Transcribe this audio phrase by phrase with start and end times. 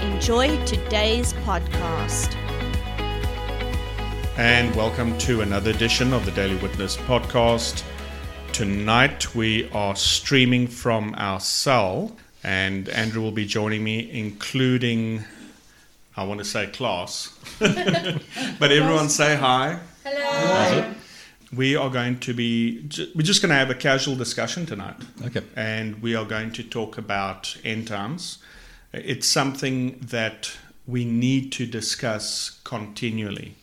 [0.00, 2.34] enjoy today's podcast.
[4.36, 7.82] And welcome to another edition of the Daily Witness podcast.
[8.52, 15.24] Tonight we are streaming from our cell, and Andrew will be joining me, including,
[16.16, 19.80] I want to say class, but everyone say hi.
[20.04, 20.94] Hello.
[21.52, 24.96] We are going to be, we're just going to have a casual discussion tonight.
[25.24, 25.42] Okay.
[25.56, 28.38] And we are going to talk about end times.
[28.92, 30.56] It's something that
[30.86, 33.54] we need to discuss continually.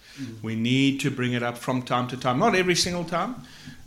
[0.42, 3.36] We need to bring it up from time to time, not every single time.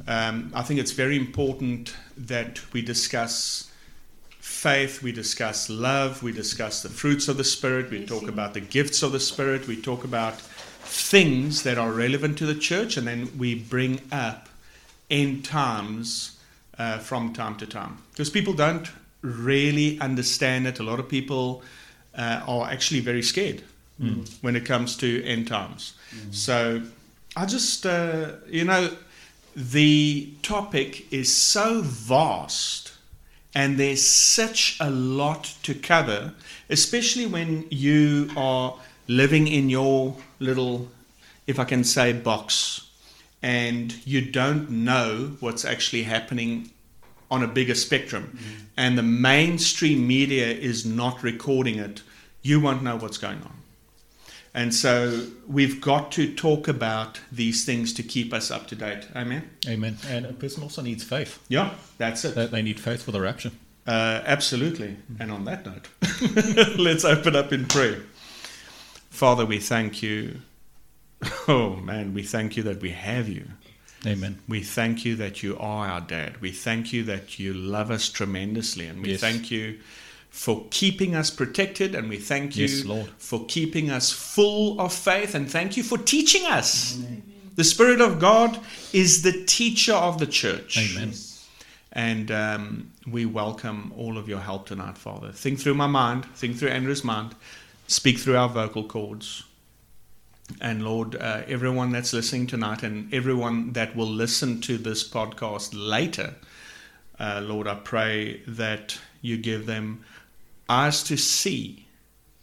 [0.07, 3.71] Um, I think it's very important that we discuss
[4.39, 8.61] faith, we discuss love, we discuss the fruits of the Spirit, we talk about the
[8.61, 13.07] gifts of the Spirit, we talk about things that are relevant to the church, and
[13.07, 14.49] then we bring up
[15.11, 16.39] end times
[16.79, 17.99] uh, from time to time.
[18.11, 18.91] Because people don't
[19.23, 20.79] really understand it.
[20.79, 21.63] A lot of people
[22.17, 23.63] uh, are actually very scared
[24.43, 25.95] when it comes to end times.
[26.31, 26.83] So
[27.37, 28.91] I just, uh, you know,
[29.57, 32.93] the topic is so vast
[33.55, 36.33] and there's such a lot to cover,
[36.71, 38.77] especially when you are
[39.09, 40.89] living in your little,
[41.47, 42.87] if I can say, box,
[43.43, 46.71] and you don't know what's actually happening
[47.31, 48.39] on a bigger spectrum,
[48.77, 52.03] and the mainstream media is not recording it,
[52.43, 53.59] you won't know what's going on.
[54.55, 59.07] And so we've got to talk about these things to keep us up to date.
[59.15, 59.49] Amen.
[59.69, 59.99] Amen.
[60.09, 61.39] And a person also needs faith.
[61.49, 62.51] Yeah, that's it.
[62.51, 63.53] They, need faith for the rapture.
[63.87, 64.97] Uh, absolutely.
[65.21, 65.89] And on that note,
[66.79, 68.03] let's open up in prayer.
[69.11, 70.41] Father, we thank you.
[71.49, 73.47] Oh, man, we thank you that we have you.
[74.07, 74.39] Amen.
[74.49, 76.41] We thank you that you are our dad.
[76.41, 78.87] We thank you that you love us tremendously.
[78.87, 79.21] And we Yes.
[79.21, 79.79] thank you
[80.31, 81.95] for keeping us protected.
[81.95, 83.11] And we thank you Yes, Lord.
[83.19, 85.35] for keeping us full of faith.
[85.35, 86.99] And thank you for teaching us.
[87.57, 88.61] The Spirit of God
[88.93, 90.79] is the teacher of the church.
[90.79, 91.13] Amen.
[91.93, 95.33] And um, we welcome all of your help tonight, Father.
[95.33, 97.35] Think through my mind, think through Andrew's mind,
[97.89, 99.43] speak through our vocal cords.
[100.61, 105.71] And Lord, uh, everyone that's listening tonight and everyone that will listen to this podcast
[105.75, 106.35] later,
[107.21, 110.05] uh, Lord, I pray that you give them
[110.69, 111.87] eyes to see,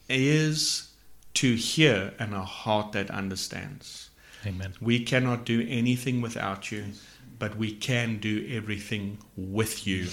[0.10, 0.92] ears
[1.36, 4.10] to hear, and a heart that understands.
[4.46, 4.74] Amen.
[4.80, 6.86] We cannot do anything without you,
[7.40, 10.08] but we can do everything with you.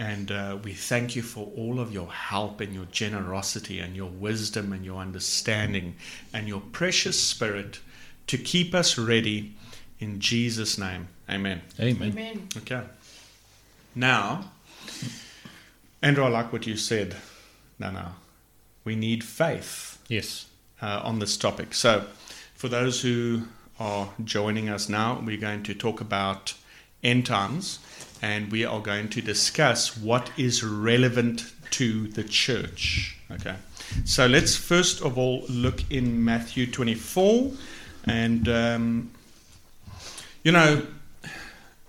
[0.00, 4.08] And uh, we thank you for all of your help and your generosity and your
[4.08, 5.94] wisdom and your understanding
[6.32, 7.80] and your precious spirit
[8.26, 9.52] to keep us ready
[9.98, 11.08] in Jesus' name.
[11.28, 11.60] Amen.
[11.78, 12.12] Amen.
[12.12, 12.48] Amen.
[12.56, 12.80] Okay.
[13.94, 14.50] Now,
[16.00, 17.16] Andrew, I like what you said.
[17.78, 18.06] No, no.
[18.84, 20.46] We need faith Yes.
[20.80, 21.74] uh, on this topic.
[21.74, 22.06] So,
[22.54, 23.42] for those who
[23.78, 26.54] are joining us now, we're going to talk about
[27.02, 27.80] end times
[28.22, 33.18] and we are going to discuss what is relevant to the church.
[33.30, 33.56] Okay.
[34.04, 37.52] So, let's first of all look in Matthew 24
[38.04, 39.10] and, um,
[40.42, 40.86] you know,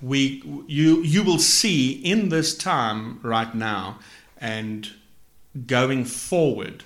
[0.02, 4.00] we you you will see in this time right now
[4.40, 4.90] and
[5.68, 6.84] going forward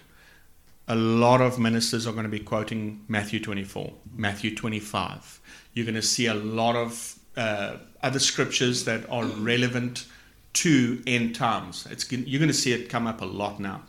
[0.88, 5.42] a lot of ministers are going to be quoting Matthew 24, Matthew 25.
[5.74, 10.06] You're going to see a lot of uh, other scriptures that are relevant
[10.54, 11.88] to end times.
[11.90, 13.82] It's, you're going to see it come up a lot now.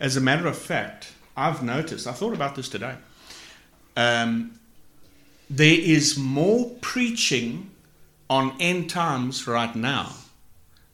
[0.00, 2.96] As a matter of fact, I've noticed, I thought about this today.
[3.96, 4.58] Um,
[5.48, 7.70] there is more preaching
[8.28, 10.14] on end times right now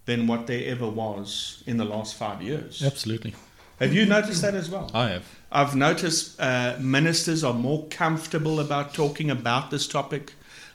[0.05, 2.83] than what there ever was in the last five years.
[2.85, 3.35] Absolutely.
[3.81, 4.91] Have you noticed that as well?
[4.95, 5.25] I have.
[5.51, 10.33] I've noticed uh, ministers are more comfortable about talking about this topic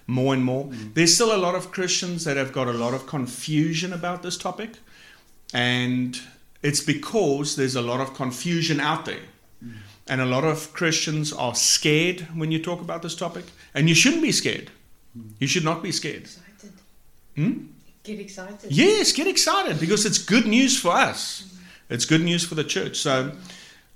[0.07, 0.65] more and more.
[0.65, 0.93] Mm-hmm.
[0.93, 4.37] There's still a lot of Christians that have got a lot of confusion about this
[4.37, 4.71] topic,
[5.53, 6.19] and
[6.61, 9.25] it's because there's a lot of confusion out there.
[9.63, 9.77] Mm-hmm.
[10.07, 13.95] And a lot of Christians are scared when you talk about this topic, and you
[13.95, 14.69] shouldn't be scared.
[15.17, 15.29] Mm-hmm.
[15.39, 16.23] You should not be scared.
[16.23, 16.73] Excited.
[17.35, 17.65] Hmm?
[18.03, 18.71] Get excited.
[18.71, 21.47] Yes, get excited because it's good news for us.
[21.89, 22.97] It's good news for the church.
[22.97, 23.31] So,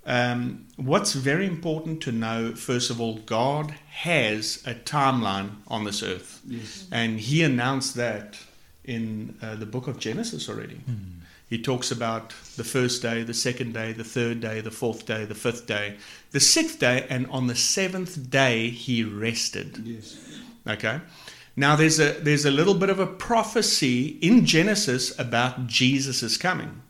[0.06, 6.04] Um, what's very important to know, first of all, God has a timeline on this
[6.04, 6.42] earth.
[6.48, 6.88] Yes.
[6.92, 8.38] And he announced that
[8.84, 10.80] in uh, the book of Genesis already.
[11.50, 15.26] He talks about the first day, the second day, the third day, the fourth day,
[15.26, 15.98] the fifth day,
[16.32, 19.78] the sixth day, and on the seventh day he rested.
[19.84, 20.18] Yes.
[20.68, 21.02] Okay.
[21.56, 26.82] Now there's a there's a little bit of a prophecy in Genesis about Jesus' coming.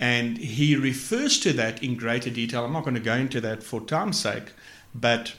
[0.00, 2.64] And he refers to that in greater detail.
[2.64, 4.52] I'm not going to go into that for time's sake,
[4.94, 5.34] but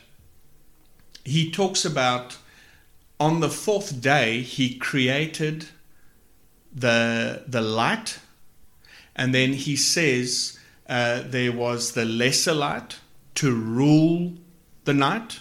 [1.23, 2.37] he talks about
[3.19, 5.67] on the fourth day he created
[6.73, 8.19] the the light,
[9.15, 12.99] and then he says uh, there was the lesser light
[13.35, 14.33] to rule
[14.85, 15.39] the night,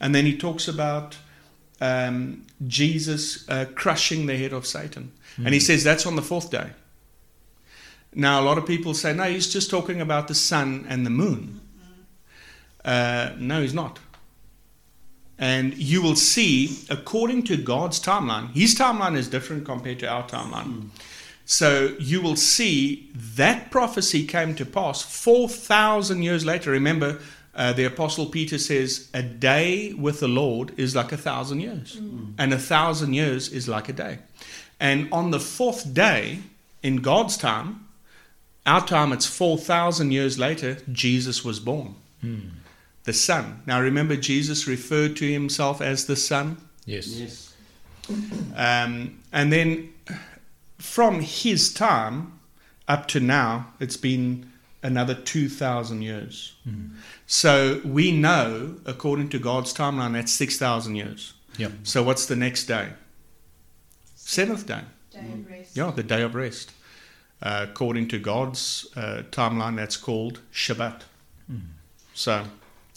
[0.00, 1.16] and then he talks about
[1.80, 6.50] um, Jesus uh, crushing the head of Satan, and he says that's on the fourth
[6.50, 6.70] day.
[8.14, 11.10] Now a lot of people say no, he's just talking about the sun and the
[11.10, 11.60] moon.
[12.84, 13.98] Uh, no, he's not.
[15.38, 20.26] And you will see, according to God's timeline, his timeline is different compared to our
[20.26, 20.88] timeline.
[21.46, 26.70] So you will see that prophecy came to pass 4,000 years later.
[26.70, 27.18] Remember,
[27.54, 31.96] uh, the Apostle Peter says, A day with the Lord is like a thousand years,
[32.38, 34.18] and a thousand years is like a day.
[34.78, 36.40] And on the fourth day,
[36.82, 37.86] in God's time,
[38.66, 41.94] our time it's 4,000 years later, Jesus was born.
[43.04, 43.62] The Son.
[43.66, 46.58] Now remember, Jesus referred to himself as the Son.
[46.84, 47.08] Yes.
[47.08, 47.54] Yes.
[48.56, 49.92] Um, and then
[50.78, 52.38] from his time
[52.88, 54.50] up to now, it's been
[54.82, 56.54] another 2,000 years.
[57.26, 61.34] So we know, according to God's timeline, that's 6,000 years.
[61.58, 61.72] Yep.
[61.84, 62.90] So what's the next day?
[64.16, 64.82] Seventh day.
[65.12, 65.76] Day of rest.
[65.76, 66.72] Yeah, the day of rest.
[67.42, 71.02] Uh, according to God's uh, timeline, that's called Shabbat.
[72.14, 72.44] So,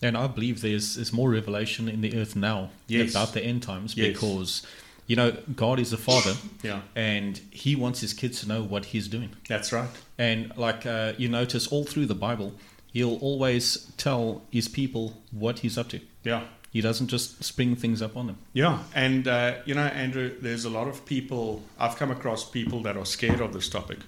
[0.01, 3.11] And I believe there's, there's more revelation in the earth now Yes.
[3.11, 4.07] about the end times Yes.
[4.07, 4.67] because,
[5.07, 8.85] you know, God is a father yeah, and he wants his kids to know what
[8.85, 9.29] he's doing.
[9.47, 9.87] that's right.
[10.17, 12.53] And like uh, you notice all through the Bible,
[12.91, 15.99] he'll always tell his people what he's up to.
[16.23, 16.43] Yeah.
[16.71, 18.37] He doesn't just spring things up on them.
[18.53, 21.61] Yeah, and uh, you know, Andrew, there's a lot of people.
[21.79, 23.99] I've come across people that are scared of this topic.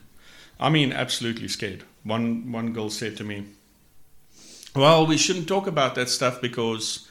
[0.59, 1.83] I mean, absolutely scared.
[2.03, 3.45] One one girl said to me,
[4.75, 7.07] "Well, we shouldn't talk about that stuff because,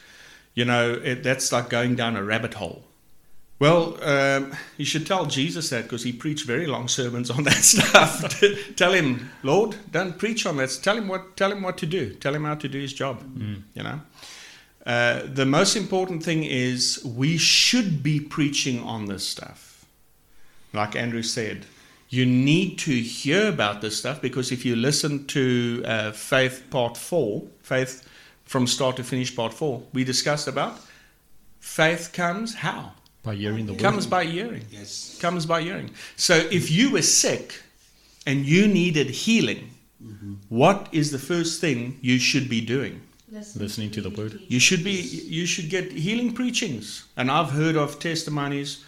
[0.55, 2.85] you know, it, that's like going down a rabbit hole."
[3.61, 7.63] Well, um, you should tell Jesus that because he preached very long sermons on that
[7.75, 8.43] stuff.
[8.77, 10.79] tell him, Lord, don't preach on that.
[10.83, 11.37] Tell him what.
[11.37, 12.15] Tell him what to do.
[12.15, 13.23] Tell him how to do his job.
[13.75, 14.01] You know.
[14.87, 19.87] Uh, the most important thing is we should be preaching on this stuff.
[20.75, 21.65] Like Andrew said,
[22.15, 26.97] you need to hear about this stuff because if you listen to uh, Faith Part
[26.97, 28.09] 4, Faith
[28.45, 30.79] from start to finish Part 4, we discussed about
[31.61, 32.93] faith comes how?
[33.23, 33.81] By hearing the word.
[33.81, 34.65] Comes by hearing.
[34.71, 35.19] Yes.
[35.21, 35.91] Comes by hearing.
[36.17, 37.63] So if you were sick
[38.27, 39.71] and you needed healing,
[40.51, 43.01] what is the first thing you should be doing?
[43.33, 44.39] Listen Listening to the word.
[44.49, 44.93] You should be.
[44.93, 48.85] You should get healing preachings, and I've heard of testimonies.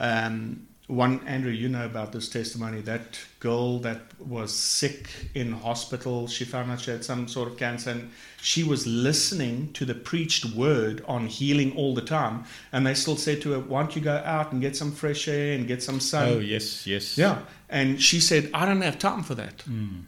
[0.00, 2.80] Um, one Andrew, you know about this testimony.
[2.80, 7.56] That girl that was sick in hospital, she found out she had some sort of
[7.56, 8.10] cancer, and
[8.40, 12.44] she was listening to the preached word on healing all the time.
[12.72, 15.26] And they still said to her, "Why don't you go out and get some fresh
[15.26, 17.18] air and get some sun?" Oh, yes, yes.
[17.18, 17.40] Yeah.
[17.68, 19.62] And she said, I don't have time for that.
[19.62, 20.02] Hmm.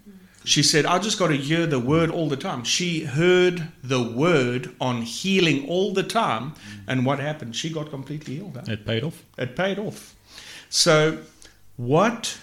[0.44, 2.62] She said, I just got to hear the word all the time.
[2.64, 6.50] She heard the word on healing all the time.
[6.50, 6.90] Hmm.
[6.90, 7.56] And what happened?
[7.56, 8.56] She got completely healed.
[8.56, 8.73] huh?
[8.73, 9.25] It paid off.
[9.37, 10.14] It paid off.
[10.70, 11.18] So,
[11.76, 12.38] what,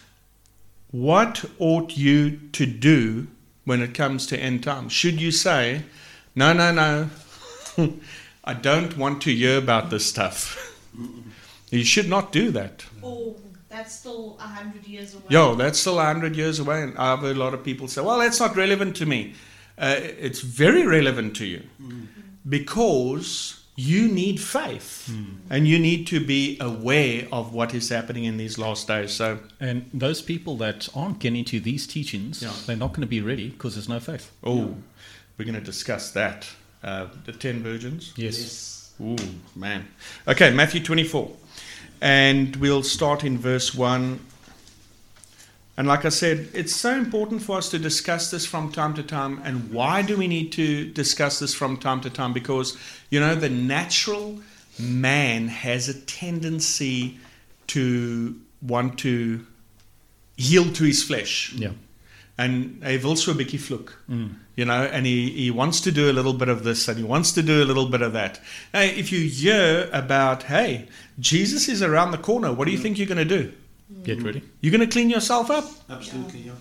[0.92, 3.28] what ought you to do
[3.66, 4.94] when it comes to end times?
[4.94, 5.84] Should you say,
[6.36, 7.10] no, no, no,
[8.44, 10.62] I don't want to hear about this stuff?
[11.70, 12.86] you should not do that.
[13.04, 13.36] Oh,
[13.70, 15.26] that's still a hundred years away.
[15.30, 16.84] Yo, that's still 100 years away.
[16.84, 19.34] And I've heard a lot of people say, well, that's not relevant to me.
[19.78, 21.62] Uh, it's very relevant to you
[22.48, 25.12] because you need faith
[25.50, 29.12] and you need to be aware of what is happening in these last days.
[29.12, 32.54] So, And those people that aren't getting to these teachings, Yeah.
[32.66, 34.32] they're not going to be ready because there's no faith.
[34.44, 34.76] oh,
[35.38, 36.48] we're going to discuss that.
[36.84, 38.14] Uh, the 10 virgins.
[38.16, 38.38] Yes.
[38.40, 38.94] Yes.
[39.02, 39.18] Ooh,
[39.60, 39.88] man.
[40.28, 41.32] Okay, Matthew 24.
[42.02, 44.20] And we'll start in verse 1.
[45.78, 49.04] And like I said, it's so important for us to discuss this from time to
[49.04, 49.42] time.
[49.44, 52.32] And why do we need to discuss this from time to time?
[52.32, 52.78] Because,
[53.10, 54.40] you know, the natural
[54.80, 57.20] man has a tendency
[57.68, 59.46] to want to
[60.38, 61.54] yield to his flesh.
[61.54, 61.72] Yeah.
[62.38, 63.92] and hy wil so 'n bietjie vloek.
[64.10, 64.36] Mm.
[64.56, 67.04] You know, and he, he wants to do a little bit of this and he
[67.04, 68.40] wants to do a little bit of that.
[68.74, 70.88] Now, if you hear about, hey,
[71.20, 73.52] Jesus is around the corner, what do you think you're going to do?
[74.04, 74.26] Get mm.
[74.26, 74.42] ready.
[74.62, 75.66] You're going to clean yourself up.
[75.90, 76.54] Absolutely, yeah.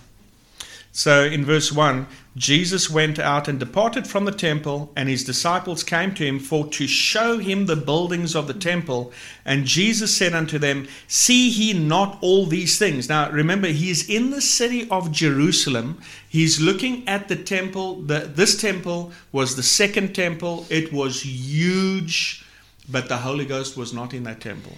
[0.97, 5.83] So in verse 1, Jesus went out and departed from the temple, and his disciples
[5.83, 9.13] came to him for to show him the buildings of the temple.
[9.45, 13.09] And Jesus said unto them, See he not all these things?
[13.09, 16.01] Now remember, he is in the city of Jerusalem.
[16.29, 18.03] He's looking at the temple.
[18.03, 22.45] The, this temple was the second temple, it was huge,
[22.89, 24.77] but the Holy Ghost was not in that temple.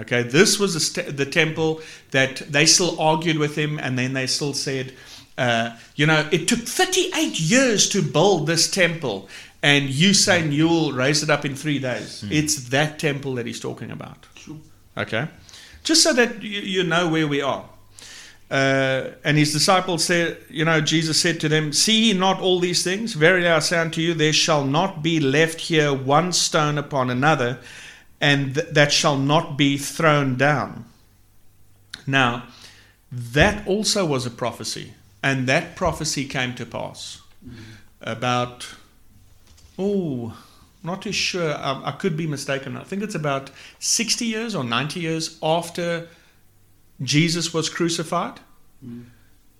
[0.00, 1.80] Okay, this was the, st- the temple
[2.10, 4.94] that they still argued with him, and then they still said,
[5.36, 9.28] uh, you know, it took 38 years to build this temple,
[9.62, 12.24] and you saying you'll raise it up in three days.
[12.30, 14.26] It's that temple that he's talking about.
[14.34, 14.56] Sure.
[14.96, 15.28] Okay,
[15.84, 17.68] just so that you, you know where we are.
[18.50, 22.58] Uh, and his disciples said, you know, Jesus said to them, See ye not all
[22.58, 23.12] these things?
[23.12, 27.60] Verily I say unto you, there shall not be left here one stone upon another,
[28.20, 30.84] and th- that shall not be thrown down.
[32.06, 32.44] Now,
[33.10, 37.22] that also was a prophecy, and that prophecy came to pass
[38.00, 38.68] about,
[39.78, 40.36] oh,
[40.82, 42.76] not too sure, um, I could be mistaken.
[42.76, 46.08] I think it's about 60 years or 90 years after
[47.02, 48.40] Jesus was crucified.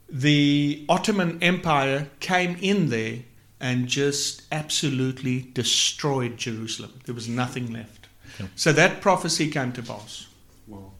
[0.09, 3.21] The Ottoman Empire came in there
[3.61, 7.01] and just absolutely destroyed Jerusalem.
[7.05, 8.00] There was nothing left.
[8.35, 8.49] Okay.
[8.57, 10.27] So that prophecy came to pass.
[10.67, 10.93] Wow.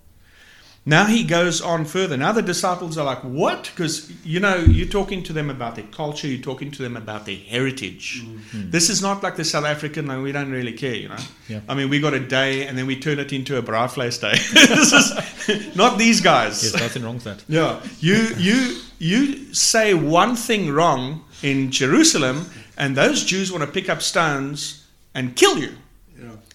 [0.87, 2.17] Now he goes on further.
[2.17, 3.71] Now the disciples are like, What?
[3.75, 7.27] Because, you know, you're talking to them about their culture, you're talking to them about
[7.27, 8.23] their heritage.
[8.25, 8.71] Mm-hmm.
[8.71, 11.19] This is not like the South African, like, we don't really care, you know.
[11.49, 11.61] Yeah.
[11.69, 14.33] I mean, we got a day and then we turn it into a Braaivleis day.
[14.75, 16.63] this is not these guys.
[16.63, 17.45] There's nothing wrong with that.
[17.49, 22.47] Yeah, you you you say one thing wrong in Jerusalem,
[22.77, 25.75] and those Jews want to pick up stones and kill you.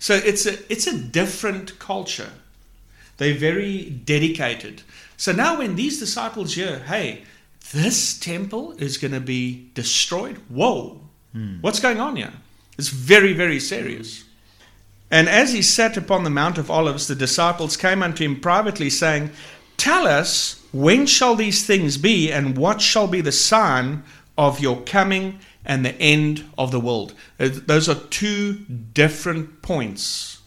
[0.05, 2.29] So it's a it's a different culture.
[3.17, 4.83] They're very dedicated.
[5.17, 7.23] So now when these disciples hear, hey,
[7.71, 10.37] this temple is going to be destroyed.
[10.47, 11.59] Whoa, hmm.
[11.61, 12.33] what's going on here?
[12.77, 14.25] It's very very serious.
[15.09, 18.91] And as he sat upon the Mount of Olives, the disciples came unto him privately,
[18.91, 19.31] saying,
[19.75, 24.03] Tell us, when shall these things be, and what shall be the sign
[24.37, 27.13] of your coming and the end of the world?
[27.39, 28.53] Uh, Those are two
[28.93, 30.41] different points.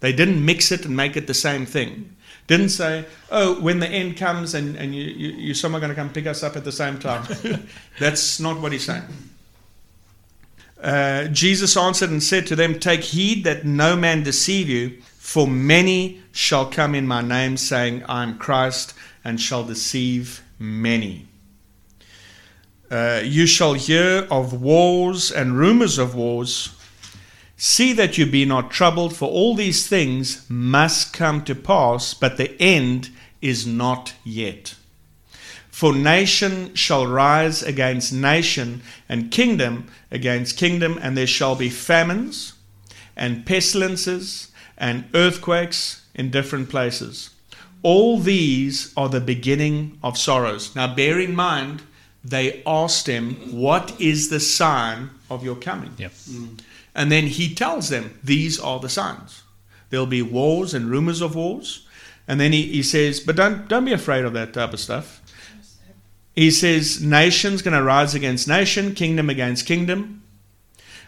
[0.00, 2.14] They didn't mix it and make it the same thing.
[2.46, 5.94] Didn't say, oh, when the end comes and, and you, you, you someone going to
[5.96, 7.26] come pick us up at the same time.
[7.98, 9.04] That's not what he's saying.
[10.78, 15.46] Uh, Jesus answered and said to them, Take heed that no man deceive you, for
[15.46, 18.92] many shall come in my name, saying, I am Christ,
[19.24, 21.26] and shall deceive many.
[22.90, 26.74] Uh, you shall hear of wars and rumors of wars.
[27.56, 32.36] See that you be not troubled, for all these things must come to pass, but
[32.36, 33.10] the end
[33.40, 34.74] is not yet.
[35.70, 42.52] For nation shall rise against nation, and kingdom against kingdom, and there shall be famines,
[43.16, 47.30] and pestilences, and earthquakes in different places.
[47.82, 50.74] All these are the beginning of sorrows.
[50.76, 51.82] Now, bear in mind,
[52.24, 55.92] they asked him, What is the sign of your coming?
[55.98, 56.08] Yeah.
[56.08, 56.60] Mm.
[56.94, 59.42] And then he tells them, These are the signs.
[59.90, 61.86] There'll be wars and rumors of wars.
[62.26, 65.20] And then he, he says, But don't, don't be afraid of that type of stuff.
[66.34, 70.23] He says, Nation's going to rise against nation, kingdom against kingdom.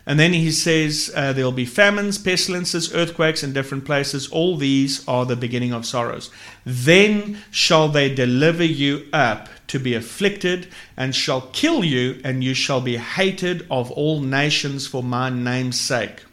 [0.08, 4.28] And then he says, uh, There'll be famines, pestilences, earthquakes in different places.
[4.28, 6.30] All these are the beginning of sorrows.
[6.64, 12.54] Then shall they deliver you up to be afflicted, and shall kill you, and you
[12.54, 16.24] shall be hated of all nations for my name's sake.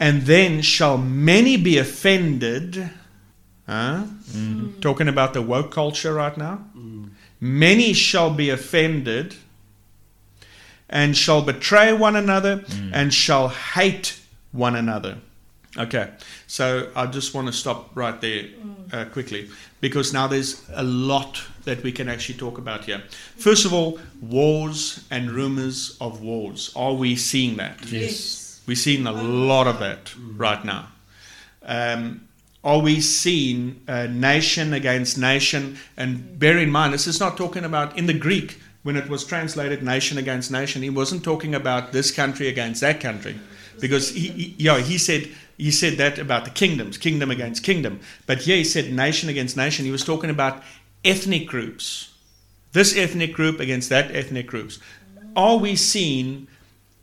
[0.00, 2.90] And then shall many be offended.
[3.66, 4.04] Huh?
[4.80, 6.64] Talking about the woke culture right now.
[7.40, 9.34] Many shall be offended
[10.88, 14.20] and shall betray one another and shall hate
[14.52, 15.18] one another.
[15.76, 16.10] Okay,
[16.46, 18.46] so I just want to stop right there
[18.92, 23.02] uh, quickly because now there's a lot that we can actually talk about here.
[23.36, 26.72] First of all, wars and rumors of wars.
[26.74, 27.84] Are we seeing that?
[27.92, 28.60] Yes.
[28.66, 30.88] We're seeing a lot of that right now.
[31.62, 32.28] Um,
[32.64, 35.78] are we seeing uh, nation against nation?
[35.96, 39.22] And bear in mind, this is not talking about in the Greek when it was
[39.24, 40.82] translated nation against nation.
[40.82, 43.38] He wasn't talking about this country against that country,
[43.80, 45.28] because he, he yeah he said
[45.58, 48.00] he said that about the kingdoms, kingdom against kingdom.
[48.26, 49.84] But here he said nation against nation.
[49.84, 50.62] He was talking about
[51.04, 52.14] ethnic groups
[52.72, 54.78] this ethnic group against that ethnic groups.
[55.36, 56.48] Are we seeing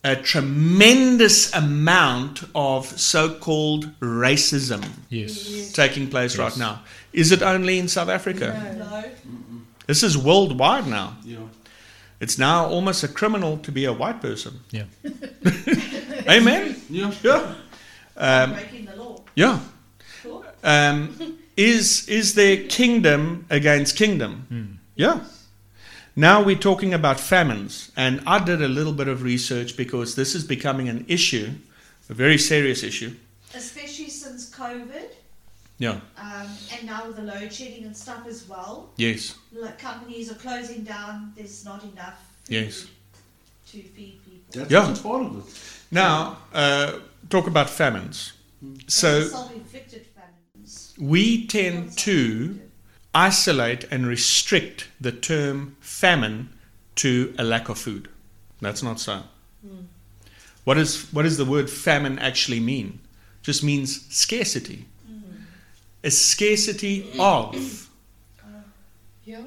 [0.04, 5.72] a tremendous amount of so-called racism Yes.
[5.72, 6.84] taking place right now?
[7.14, 8.48] Is it only in South Africa?
[8.78, 9.04] No.
[9.88, 11.18] This is worldwide now.
[11.24, 11.38] Yeah.
[12.26, 14.62] It's now almost a criminal to be a white person.
[14.72, 14.86] Yeah.
[16.28, 16.76] Amen.
[16.90, 17.12] Yeah.
[17.22, 17.54] Yeah.
[18.18, 19.22] Um, breaking the law.
[19.36, 19.60] yeah.
[20.24, 20.44] Cool.
[20.64, 24.80] Um, is is there kingdom against kingdom?
[24.96, 25.20] Yeah.
[26.16, 30.34] Now we're talking about famines, and I did a little bit of research because this
[30.34, 31.52] is becoming an issue,
[32.10, 33.14] a very serious issue.
[33.54, 35.10] Especially since COVID,
[35.78, 36.00] Yeah.
[36.18, 38.90] um, and now with the load shedding and stuff as well.
[38.96, 39.36] Yes.
[39.52, 41.34] Like companies are closing down.
[41.36, 42.86] There's not enough food Yes.
[43.72, 44.52] to feed people.
[44.52, 44.88] That's Yeah.
[44.88, 45.54] also part of it.
[45.92, 48.34] Now uh, talk about famines.
[48.88, 50.94] So self-inflicted famines.
[50.98, 52.60] we tend to
[53.14, 56.50] isolate and restrict the term famine
[56.96, 58.08] to a lack of food.
[58.62, 59.24] That's not so.
[60.64, 63.00] What, is, what does the word famine actually mean?
[63.44, 64.86] Just means scarcity.
[66.06, 67.90] A scarcity of.
[68.40, 68.46] Uh,
[69.24, 69.42] yeah.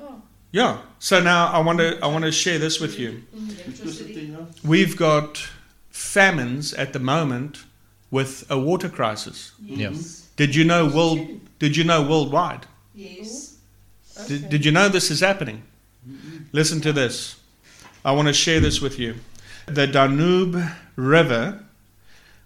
[0.51, 0.79] Yeah.
[0.99, 3.23] So now I want to I want to share this with you.
[3.33, 4.45] Electricity, yeah.
[4.65, 5.49] We've got
[5.91, 7.65] famines at the moment
[8.11, 9.53] with a water crisis.
[9.63, 10.29] Yes.
[10.35, 11.21] Did you know world
[11.61, 12.67] Did you know worldwide?
[12.93, 13.57] Yes.
[14.27, 15.63] Did, did you know this is happening?
[16.51, 17.37] Listen to this.
[18.05, 19.15] I want to share this with you.
[19.67, 20.61] The Danube
[20.97, 21.63] River,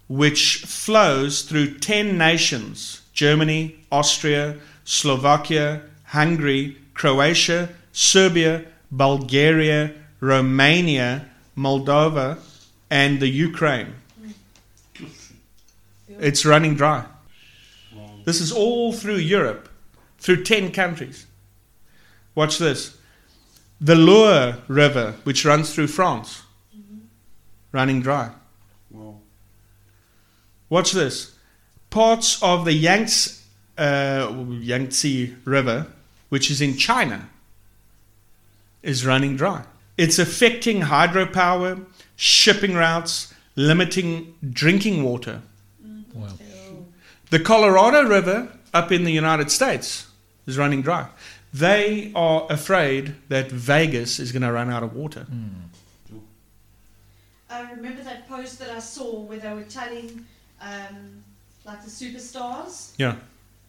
[0.07, 12.39] which flows through 10 nations Germany, Austria, Slovakia, Hungary, Croatia, Serbia, Bulgaria, Romania, Moldova,
[12.89, 13.93] and the Ukraine.
[16.19, 17.05] It's running dry.
[18.25, 19.69] This is all through Europe,
[20.19, 21.25] through 10 countries.
[22.35, 22.97] Watch this.
[23.81, 26.43] The Loire River, which runs through France,
[26.75, 26.99] mm-hmm.
[27.71, 28.31] running dry.
[30.69, 31.35] Watch this.
[31.93, 33.39] Parts of the Yangtze,
[33.77, 35.85] uh, Yangtze River,
[36.29, 37.29] which is in China,
[38.81, 39.63] is running dry.
[39.95, 45.43] It's affecting hydropower, shipping routes, limiting drinking water.
[46.15, 46.29] Wow.
[47.29, 50.07] The Colorado River up in the United States
[50.47, 51.09] is running dry.
[51.53, 55.27] They are afraid that Vegas is going to run out of water.
[57.51, 60.25] I remember that post that I saw where they were telling,
[60.59, 61.22] um,
[61.65, 63.15] like the superstars, Yeah.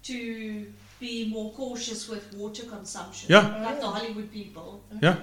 [0.04, 0.66] to
[1.00, 3.26] be more cautious with water consumption.
[3.30, 3.62] Yeah.
[3.64, 4.82] Like the Hollywood people.
[5.02, 5.16] Yeah.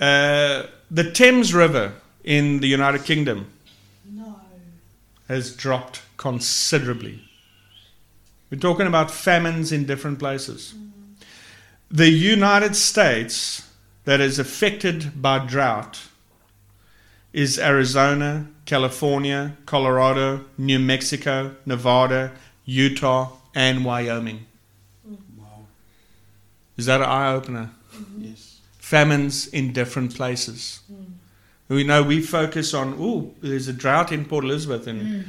[0.00, 1.92] Uh, the Thames River
[2.24, 3.46] in the United Kingdom
[4.04, 4.40] No.
[5.28, 7.22] has dropped considerably.
[8.50, 10.74] We're talking about famines in different places.
[11.90, 13.62] The United States
[14.04, 16.00] that is affected by drought
[17.32, 22.32] is Arizona, California, Colorado, New Mexico, Nevada,
[22.64, 24.46] Utah, and Wyoming.
[25.36, 25.66] Wow.
[26.76, 27.70] Is that an eye opener?
[27.94, 28.24] Mm-hmm.
[28.24, 28.54] Yes.
[28.84, 30.80] famines in different places.
[30.92, 31.12] Mm.
[31.68, 35.24] We know we focus on, oh, there's a drought in Port Elizabeth, and mm.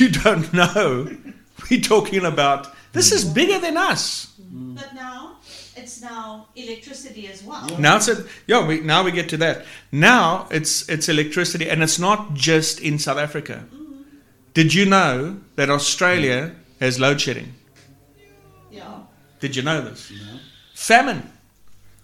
[0.00, 1.08] you don't know.
[1.70, 4.34] We're talking about this is bigger than us.
[4.52, 4.74] Mm.
[4.74, 5.36] But now,
[5.76, 7.66] it's now electricity as well.
[7.78, 8.66] Now it's a, yeah.
[8.66, 9.64] We, now we get to that.
[9.90, 13.64] Now it's it's electricity, and it's not just in South Africa.
[14.54, 17.54] Did you know that Australia has load shedding?
[18.70, 19.00] Yeah.
[19.40, 20.10] Did you know this?
[20.10, 20.38] No.
[20.74, 21.30] Famine.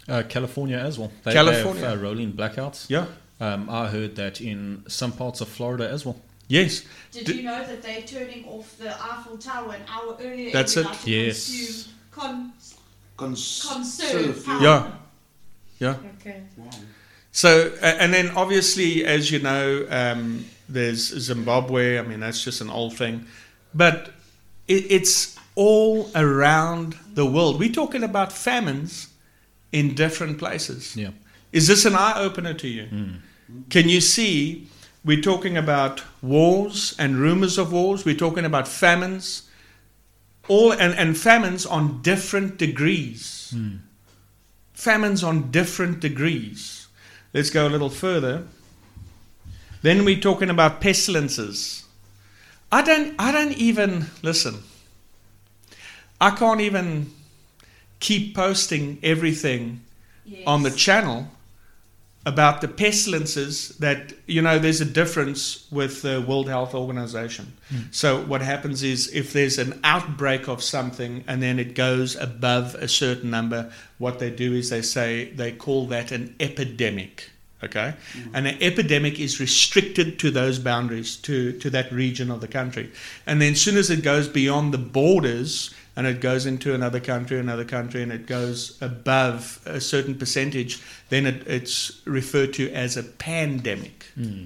[0.09, 1.13] Uh, California as well.
[1.25, 1.85] They California.
[1.85, 2.89] have uh, rolling blackouts.
[2.89, 3.07] Yeah.
[3.41, 6.17] Um, I heard that in some parts of Florida as well.
[6.49, 6.83] Yes.
[7.13, 10.51] Did D- you know that they're turning off the Eiffel Tower an hour earlier?
[10.51, 10.87] That's it.
[11.07, 11.47] Yes.
[11.47, 12.53] Consume, con-
[13.19, 14.63] Cons- conserve power.
[14.63, 14.91] Yeah.
[15.79, 15.97] Yeah.
[16.21, 16.43] Okay.
[16.57, 16.71] Wow.
[17.33, 21.99] So, and then obviously, as you know, um, there's Zimbabwe.
[21.99, 23.27] I mean, that's just an old thing.
[23.75, 24.13] But
[24.67, 27.61] it, it's all around the world.
[27.61, 29.09] We're talking about famines
[29.73, 30.97] in different places.
[30.97, 31.11] Yeah.
[31.53, 32.89] Is this an eye opener to you?
[33.71, 34.69] Can you see?
[35.05, 38.05] We're talking about wars and rumors of wars.
[38.05, 39.48] We're talking about famines,
[40.49, 43.51] all and, and famines on different degrees.
[43.55, 43.77] Hmm.
[44.75, 46.87] Famines on different degrees.
[47.35, 48.45] Let's go a little further.
[49.83, 51.85] Then we're talking about pestilences.
[52.71, 54.63] I don't I don't even listen.
[56.21, 57.11] I can't even
[58.01, 59.83] keep posting everything
[60.25, 60.43] Yes.
[60.47, 61.31] on the channel
[62.29, 67.55] about the pestilences that you know there's a difference with the World Health Organization.
[67.71, 67.77] Hmm.
[67.91, 72.75] So what happens is if there's an outbreak of something and then it goes above
[72.75, 77.31] a certain number, what they do is they say they call that an epidemic.
[77.65, 78.35] Okay, hmm.
[78.35, 82.93] and an epidemic is restricted to those boundaries, to to that region of the country,
[83.27, 87.01] and then as soon as it goes beyond the borders and it goes into another
[87.01, 92.71] country, another country, and it goes above a certain percentage, then it, it's referred to
[92.71, 94.05] as a pandemic.
[94.15, 94.45] Hmm.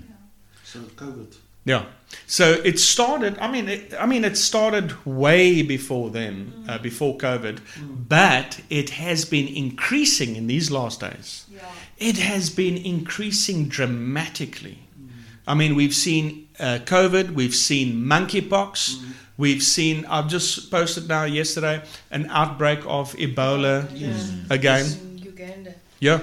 [0.65, 1.37] So COVID.
[1.67, 1.85] Yeah.
[2.27, 3.39] So it started.
[3.39, 6.83] I mean, it, I mean, it started way before then, uh, mm.
[6.83, 8.09] before COVID, mm.
[8.09, 11.45] but it has been increasing in these last days.
[11.53, 11.61] Yeah.
[11.99, 14.79] It has been increasing dramatically.
[14.99, 15.09] Mm.
[15.47, 19.05] I mean, we've seen uh, COVID, we've seen monkeypox,
[19.43, 20.05] we've seen.
[20.07, 24.33] I've just posted now yesterday an outbreak of Ebola Yes.
[24.51, 24.87] again.
[24.87, 25.75] In Uganda.
[25.99, 26.21] Yeah.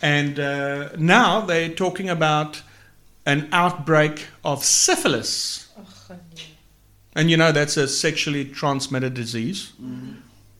[0.00, 2.62] And uh, now they're talking about
[3.24, 5.68] an outbreak of syphilis.
[5.76, 6.16] Oh.
[7.16, 9.72] And you know, that's a sexually transmitted disease.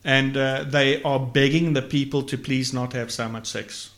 [0.05, 3.91] And uh, they are begging the people to please not have so much sex.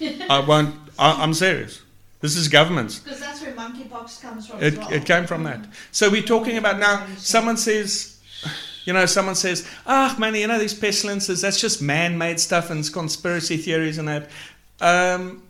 [0.30, 1.82] I won't, I, I'm serious.
[2.24, 3.00] This is governments.
[3.00, 4.58] Because that's where monkeypox comes from.
[4.60, 4.92] as It, well.
[4.94, 5.60] it came from that.
[5.92, 8.18] So we're talking about now, someone says,
[8.86, 12.70] you know, someone says, ah, man, you know, these pestilences, that's just man made stuff
[12.70, 14.30] and it's conspiracy theories and that.
[14.80, 15.42] Um,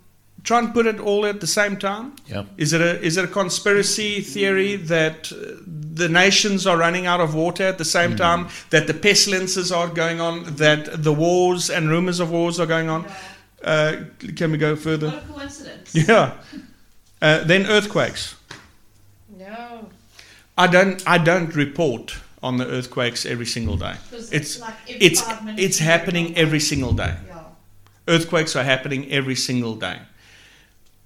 [0.42, 2.16] try and put it all at the same time.
[2.26, 2.42] Yeah.
[2.56, 5.62] Is it a is it a conspiracy theory that uh,
[5.94, 9.86] the nations are running out of water at the same time that the pestilences are
[9.88, 13.04] going on that the wars and rumors of wars are going on?
[13.04, 13.16] Yeah.
[13.64, 14.04] Uh,
[14.36, 15.08] can we go further?
[15.08, 15.94] What a coincidence.
[16.08, 16.34] Yeah.
[17.22, 18.36] Uh, then earthquakes.
[19.38, 19.88] No.
[20.58, 23.94] I don't I don't report on the earthquakes every single day.
[24.12, 25.22] It's like every it's
[25.56, 27.14] it's happening every single day.
[27.26, 27.42] Yeah.
[28.06, 29.98] Earthquakes are happening every single day.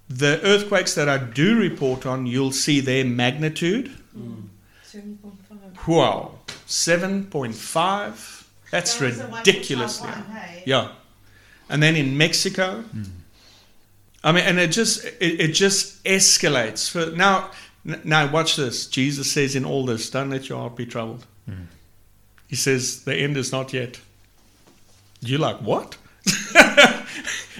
[0.09, 3.91] The earthquakes that I do report on, you'll see their magnitude.
[4.83, 5.87] 7.5.
[5.87, 6.31] Wow,
[6.65, 8.47] seven point five.
[8.71, 10.09] That's That was one ridiculously.
[10.09, 10.63] Hey?
[10.65, 10.89] Yeah,
[11.69, 12.83] and then in Mexico,
[14.23, 16.89] I mean, and it just it, it just escalates.
[16.89, 17.51] For now,
[17.83, 18.87] now watch this.
[18.87, 21.25] Jesus says in all this, don't let your heart be troubled.
[22.47, 23.99] He says the end is not yet.
[25.21, 25.97] You're like what?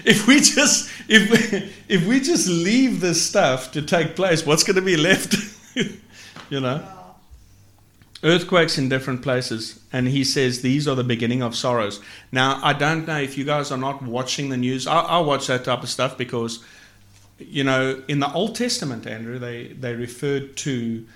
[0.04, 4.76] if we just if if we just leave this stuff to take place, what's going
[4.76, 5.36] to be left?
[6.50, 6.86] you know.
[8.22, 12.00] Earthquakes in different places and he says these are the beginning of sorrows.
[12.30, 14.86] Now i don't know if you guys are not watching the news.
[14.86, 16.62] I, I watch that type of stuff because
[17.38, 21.06] you know in the old testament andrew they they referred to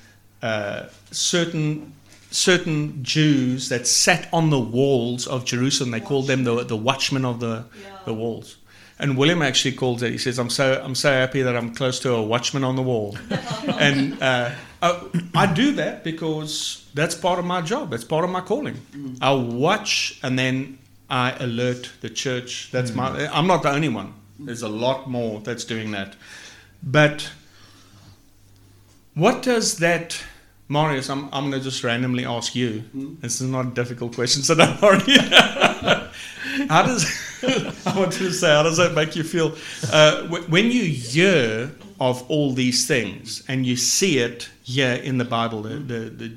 [0.42, 1.92] uh, certain
[2.30, 5.90] certain jews that sat on the walls of jerusalem.
[5.90, 7.98] They called them the, the watchmen of the, Yeah.
[8.06, 8.56] the walls
[8.98, 10.12] and William actually calls it.
[10.12, 12.82] He says, "I'm so I'm so happy that I'm close to a watchman on the
[12.82, 13.16] wall,"
[13.78, 14.50] and uh,
[14.82, 15.02] I,
[15.34, 17.90] I do that because that's part of my job.
[17.90, 18.76] That's part of my calling.
[18.92, 19.18] Mm.
[19.20, 20.78] I watch and then
[21.10, 22.70] I alert the church.
[22.70, 23.10] That's my.
[23.10, 23.30] Mm.
[23.32, 24.14] I'm not the only one.
[24.38, 26.16] There's a lot more that's doing that.
[26.82, 27.30] But
[29.14, 30.22] what does that,
[30.68, 31.08] Marius?
[31.08, 32.84] I'm I'm going to just randomly ask you.
[32.94, 33.20] Mm.
[33.20, 35.00] This is not a difficult question, so don't worry.
[36.68, 37.06] how does
[37.86, 39.54] I want to say how does that make you feel
[39.92, 45.18] uh, wh- when you hear of all these things and you see it here in
[45.18, 45.62] the Bible?
[45.62, 46.36] The the, the,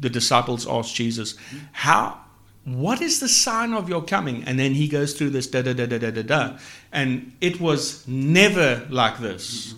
[0.00, 1.34] the disciples asked Jesus,
[1.72, 2.20] "How?
[2.64, 5.72] What is the sign of your coming?" And then he goes through this da da
[5.72, 6.58] da da da da da,
[6.92, 9.74] and it was never like this.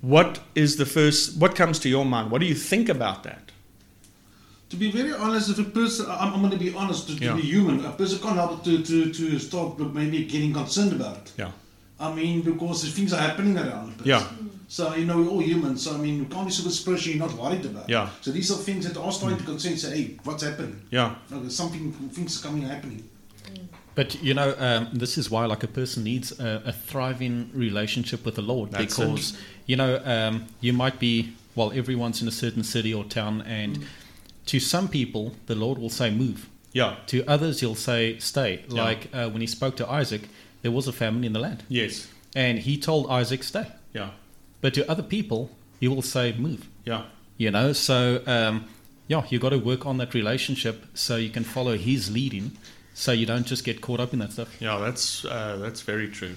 [0.00, 1.38] What is the first?
[1.38, 2.30] What comes to your mind?
[2.30, 3.51] What do you think about that?
[4.72, 7.22] To be very honest, if a person, I'm, I'm going to be honest, to, to
[7.22, 7.36] Yeah.
[7.36, 11.32] be human, a person can't help to, to, to start maybe getting concerned about it.
[11.36, 11.50] Yeah.
[12.00, 14.06] I mean, because things are happening around us.
[14.06, 14.26] Yeah.
[14.68, 15.76] So, you know, we're all human.
[15.76, 17.86] So, I mean, you can't be super spiritual you're not worried about.
[17.86, 18.08] Yeah.
[18.22, 19.76] So, these are things that are starting to concern.
[19.76, 20.80] Say, hey, what's happening?
[20.90, 21.16] Yeah.
[21.30, 23.06] Like, there's something, things are coming happening.
[23.94, 28.24] But you know, um, this is why like a person needs a, a thriving relationship
[28.24, 32.32] with the Lord That's because you know um, you might be well, everyone's in a
[32.32, 33.84] certain city or town, and
[34.46, 36.48] to some people the Lord will say move.
[36.72, 36.96] Yeah.
[37.08, 38.64] To others, He'll say stay.
[38.68, 38.82] Yeah.
[38.82, 40.22] Like uh, when He spoke to Isaac,
[40.62, 42.08] there was a famine in the land, Yes.
[42.34, 43.66] and He told Isaac stay.
[43.92, 44.10] Yeah.
[44.60, 45.50] But to other people,
[45.80, 46.68] He will say move.
[46.84, 47.04] Yeah.
[47.36, 48.66] You know, so um,
[49.08, 52.52] yeah, you got to work on that relationship so you can follow His leading,
[52.94, 54.48] so you don't just get caught up in that stuff.
[54.60, 56.34] Yeah, that's uh, that's very true.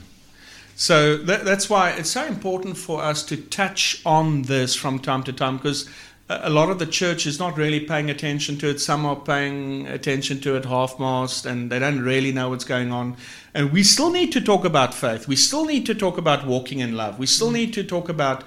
[0.75, 5.23] So that, that's why it's so important for us to touch on this from time
[5.23, 5.89] to time because
[6.27, 8.79] a lot of the church is not really paying attention to it.
[8.79, 12.91] Some are paying attention to it half mast and they don't really know what's going
[12.91, 13.15] on.
[13.53, 15.27] And we still need to talk about faith.
[15.27, 17.19] We still need to talk about walking in love.
[17.19, 18.43] We still need to talk about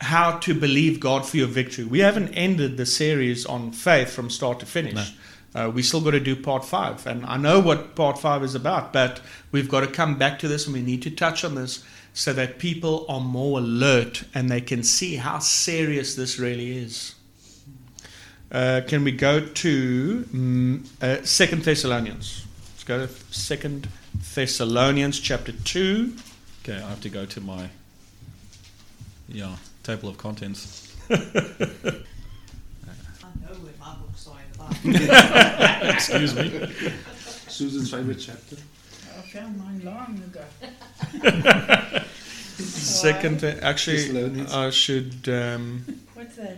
[0.00, 1.84] how to believe God for your victory.
[1.84, 5.14] We haven't ended the series on faith from start to finish.
[5.54, 7.06] Uh, we still got to do part five.
[7.06, 9.20] And I know what part five is about, but
[9.52, 12.32] we've got to come back to this and we need to touch on this so
[12.32, 17.14] that people are more alert and they can see how serious this really is.
[18.50, 22.46] Uh, can we go to mm, uh, Second Thessalonians?
[22.72, 23.88] Let's go to Second
[24.34, 26.14] Thessalonians chapter two.
[26.62, 27.68] Okay, I have to go to my
[29.28, 30.96] yeah table of contents.
[31.10, 31.18] I know
[33.60, 35.90] where my books are in the Bible.
[35.94, 36.92] Excuse me.
[37.48, 38.56] Susan's favorite chapter.
[39.18, 40.44] I found mine long ago.
[42.58, 45.28] Second, actually, I should.
[45.28, 45.84] Um,
[46.14, 46.56] What's that?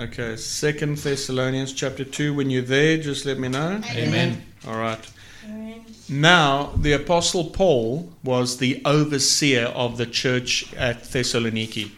[0.00, 2.34] Okay, Second Thessalonians chapter two.
[2.34, 3.80] When you're there, just let me know.
[3.90, 4.42] Amen.
[4.66, 5.04] All right.
[5.44, 5.84] Amen.
[6.08, 11.90] Now, the Apostle Paul was the overseer of the church at Thessaloniki.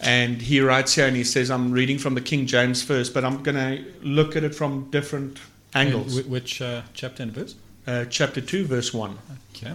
[0.00, 3.24] And he writes here and he says, I'm reading from the King James first, but
[3.24, 5.38] I'm going to look at it from different
[5.74, 6.18] angles.
[6.18, 7.54] Wh- which uh, chapter and verse?
[7.86, 9.16] Uh, chapter 2, verse 1.
[9.54, 9.74] Okay.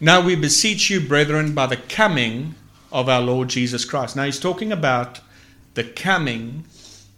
[0.00, 2.56] Now we beseech you, brethren, by the coming
[2.90, 4.16] of our Lord Jesus Christ.
[4.16, 5.20] Now he's talking about
[5.74, 6.64] the coming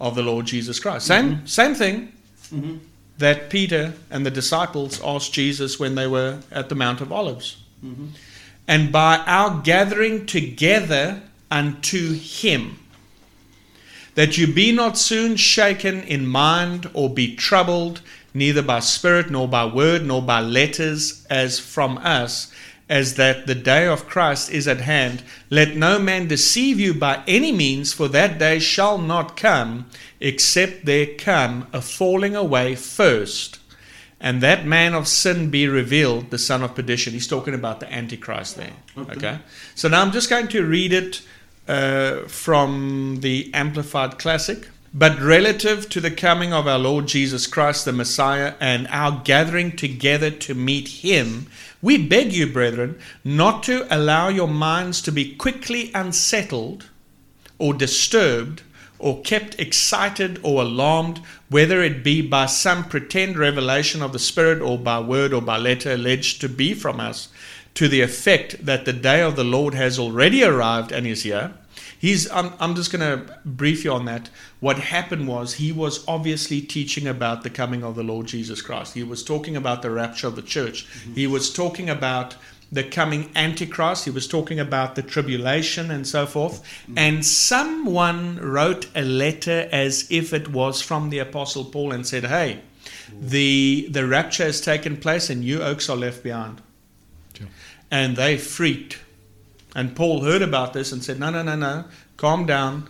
[0.01, 1.07] of the Lord Jesus Christ.
[1.07, 2.13] Same, same thing
[2.55, 2.77] Mm-hmm.
[3.19, 7.57] that Peter and the disciples asked Jesus when they were at the Mount of Olives.
[7.85, 8.07] Mm-hmm.
[8.69, 12.79] And by our gathering together unto him,
[14.15, 18.01] that you be not soon shaken in mind or be troubled,
[18.33, 22.53] neither by spirit, nor by word, nor by letters, as from us,
[22.89, 25.23] as that the day of Christ is at hand.
[25.51, 29.87] Let no man deceive you by any means, for that day shall not come,
[30.21, 33.59] except there come a falling away first,
[34.21, 37.13] and that man of sin be revealed, the son of perdition.
[37.13, 38.73] He's talking about the Antichrist there.
[38.97, 39.13] Okay.
[39.17, 39.39] Okay.
[39.75, 41.23] So now I'm just going to read it
[41.69, 44.69] uh, from the Amplified Classic.
[44.95, 49.77] But relative to the coming of our Lord Jesus Christ, the Messiah, and our gathering
[49.77, 51.49] together to meet him,
[51.87, 56.91] we beg you, brethren, not to allow your minds to be quickly unsettled
[57.61, 58.61] or disturbed
[58.99, 64.61] or kept excited or alarmed, whether it be by some pretend revelation of the Spirit
[64.61, 67.29] or by word or by letter alleged to be from us,
[67.75, 71.53] to the effect that the day of the Lord has already arrived and is here.
[71.99, 74.29] He's, I'm, I'm just going to brief you on that.
[74.61, 78.95] What happened was he was obviously teaching about the coming of the Lord Jesus Christ.
[78.95, 80.87] He was talking about the rapture of the church.
[80.87, 81.15] Mm-hmm.
[81.15, 82.37] He was talking about
[82.71, 84.05] the coming Antichrist.
[84.05, 86.63] He was talking about the tribulation and so forth.
[86.63, 86.99] Mm-hmm.
[86.99, 92.25] And someone wrote a letter as if it was from the Apostle Paul and said,
[92.25, 93.29] Hey, mm-hmm.
[93.29, 96.61] the, the rapture has taken place and you oaks are left behind.
[97.35, 97.47] Sure.
[97.91, 98.99] And they freaked.
[99.77, 101.85] And Paul heard about this and said, No, no, no, no,
[102.17, 102.89] calm down.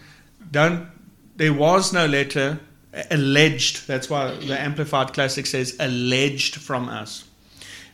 [0.53, 0.87] Don't.
[1.35, 2.61] There was no letter
[3.11, 3.89] alleged.
[3.89, 7.25] That's why the Amplified Classic says alleged from us.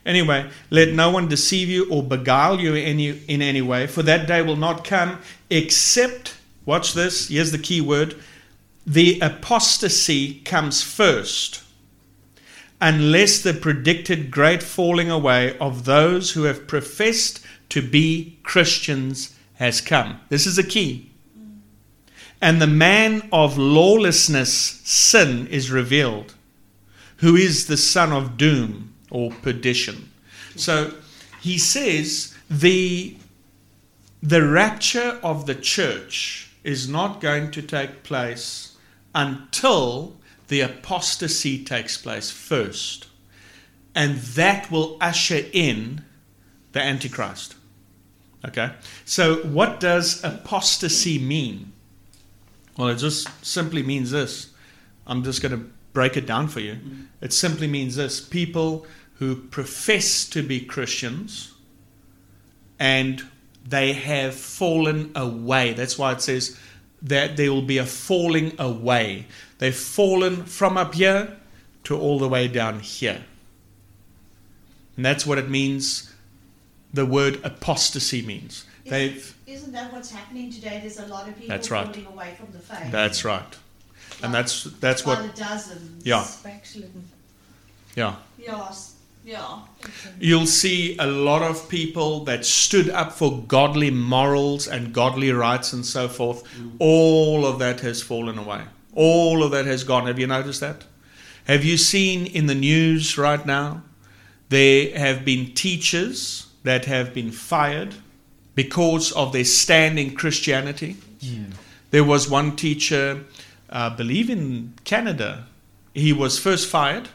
[0.05, 4.27] Anyway, let no one deceive you or beguile you any, in any way, for that
[4.27, 5.17] day will not come
[5.49, 8.15] except, watch this, here's the key word,
[8.85, 11.63] the apostasy comes first,
[12.79, 19.81] unless the predicted great falling away of those who have professed to be Christians has
[19.81, 20.19] come.
[20.29, 21.09] This is a key.
[22.39, 26.35] And the man of lawlessness, sin, is revealed,
[27.17, 30.11] who is the son of doom or perdition.
[30.55, 30.93] So
[31.41, 33.17] he says the,
[34.21, 38.77] the rapture of the church is not going to take place
[39.15, 40.15] until
[40.47, 43.07] the apostasy takes place first.
[43.95, 46.03] And that will usher in
[46.73, 47.55] the Antichrist.
[48.45, 48.71] Okay?
[49.05, 51.71] So, what does apostasy mean?
[52.77, 54.51] Well, it just simply means this.
[55.05, 56.73] I'm just going to break it down for you.
[56.73, 57.01] Mm-hmm.
[57.21, 61.53] It simply means this people who profess to be Christians
[62.79, 63.23] and
[63.65, 65.73] they have fallen away.
[65.73, 66.57] That's why it says
[67.01, 69.27] that there will be a falling away.
[69.59, 71.37] They've fallen from up here
[71.85, 73.23] to all the way down here.
[74.95, 76.12] And that's what it means,
[76.93, 78.65] the word apostasy means.
[78.85, 80.79] They've, Isn't that what's happening today?
[80.81, 81.85] There's a lot of people That's right.
[81.87, 82.91] falling away from the faith.
[82.91, 83.57] that's right.
[84.21, 86.05] And that's that's what the dozens.
[86.05, 86.25] Yeah.
[86.43, 87.03] Backslidden.
[87.95, 88.15] yeah.
[88.37, 88.93] Yeah, s-
[89.25, 89.59] Yeah.
[90.19, 95.73] You'll see a lot of people that stood up for godly morals and godly rights
[95.73, 96.43] and so forth.
[96.57, 96.73] Mm.
[96.79, 98.61] All of that has fallen away.
[98.95, 100.07] All of that has gone.
[100.07, 100.83] Have you noticed that?
[101.45, 103.81] Have you seen in the news right now?
[104.49, 107.95] There have been teachers that have been fired
[108.55, 110.97] because of their stand in Christianity.
[111.91, 113.23] There was one teacher,
[113.69, 115.45] I believe in Canada,
[115.93, 117.09] he was first fired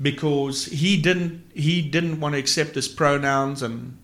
[0.00, 3.96] because he didn't he didn't want to accept his pronouns and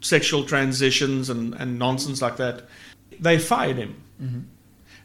[0.00, 2.62] sexual transitions and, and nonsense like that.
[3.18, 4.02] They fired him.
[4.20, 4.40] Mm-hmm.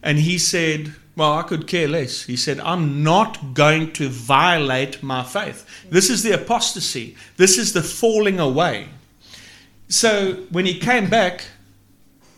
[0.03, 2.23] And he said, Well, I could care less.
[2.23, 5.65] He said, I'm not going to violate my faith.
[5.89, 7.17] This is the apostasy.
[7.37, 8.89] This is the falling away.
[9.89, 11.45] So when he came back,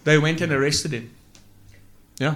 [0.06, 1.12] they went and arrested him.
[2.20, 2.36] Yeah.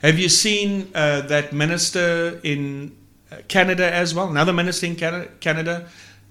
[0.00, 2.96] Have you seen uh, that minister in
[3.30, 4.28] uh, Canada as well?
[4.28, 5.88] Another minister in Canada, Canada.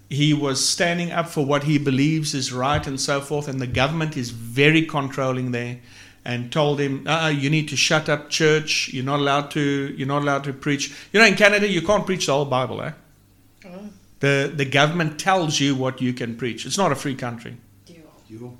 [0.09, 3.67] He was standing up for what he believes is right and so forth, and the
[3.67, 5.79] government is very controlling there,
[6.23, 8.89] and told him, uh, "You need to shut up, church.
[8.93, 9.93] You're not allowed to.
[9.97, 10.91] You're not allowed to preach.
[11.11, 12.91] You know, in Canada, you can't preach the whole Bible, eh?
[13.65, 16.65] Oh, The the government tells you what you can preach.
[16.65, 18.03] It's not a free country." dear.
[18.29, 18.57] You.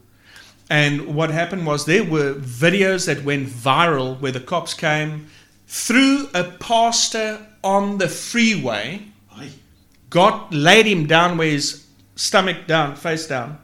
[0.70, 5.28] And what happened was there were videos that went viral where the cops came,
[5.68, 9.02] threw a pastor on the freeway,
[9.36, 9.50] Aye.
[10.10, 13.58] got laid him down where his stomach down, face down,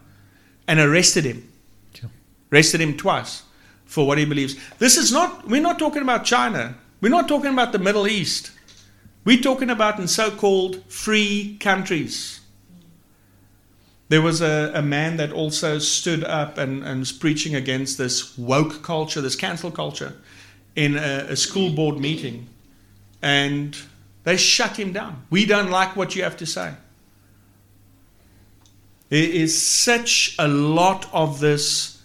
[0.67, 1.47] and arrested him.
[1.93, 2.09] Sure.
[2.51, 3.43] Arrested him twice
[3.87, 4.55] for what he believes.
[4.77, 6.75] This is not we're not talking about China.
[7.01, 8.51] We're not talking about the Middle East.
[9.23, 12.39] We're talking about in so-called free countries.
[14.09, 18.37] There was a, a man that also stood up and, and was preaching against this
[18.37, 20.13] woke culture, this cancel culture,
[20.75, 22.47] in a, a school board meeting.
[23.21, 23.77] And
[24.23, 25.25] they shut him down.
[25.29, 26.73] We don't like what you have to say.
[29.09, 31.96] There is such a lot of this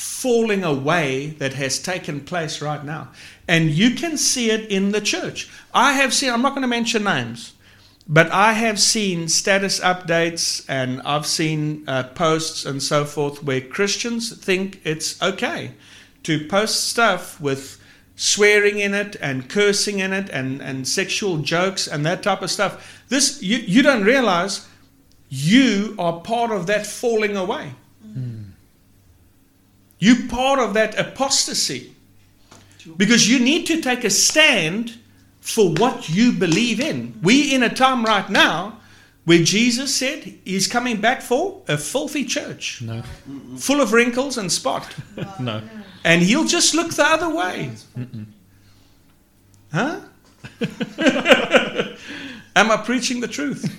[0.00, 3.06] falling away that has taken place right now.
[3.46, 5.50] And you can see it in the church.
[5.74, 7.52] I have seen, I'm not going to mention names,
[8.08, 13.60] but I have seen status updates and I've seen uh, posts and so forth where
[13.60, 15.72] Christians think it's okay
[16.22, 17.78] to post stuff with
[18.16, 22.50] swearing in it and cursing in it and, and sexual jokes and that type of
[22.50, 23.02] stuff.
[23.10, 24.66] This you, you don't realize
[25.28, 27.74] you are part of that falling away.
[30.00, 31.94] You part of that apostasy.
[32.96, 34.98] Because you need to take a stand
[35.40, 37.18] for what you believe in.
[37.22, 38.78] We in a time right now
[39.24, 43.02] where Jesus said he's coming back for a filthy church, No,
[43.58, 44.94] full of wrinkles and spot.
[45.40, 45.62] no.
[46.04, 47.70] And he'll just look the other way.
[49.72, 50.00] Huh?
[52.56, 53.76] am I preaching the truth?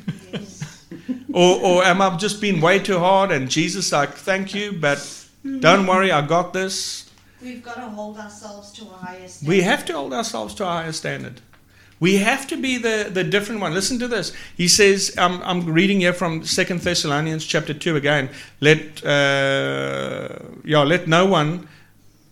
[1.34, 5.00] or, or am I just being way too hard and Jesus like, thank you, but
[5.44, 7.10] don't worry, I got this.
[7.42, 9.50] We've got to hold ourselves to a higher standard.
[9.50, 11.42] We have to hold ourselves to a higher standard.
[12.00, 13.76] We have to be the, the different one.
[13.76, 14.34] Listen to this.
[14.58, 18.30] He says, I'm, I'm reading here from Second Thessalonians chapter 2 again.
[18.60, 20.30] Let, uh,
[20.64, 21.68] yeah, let no one,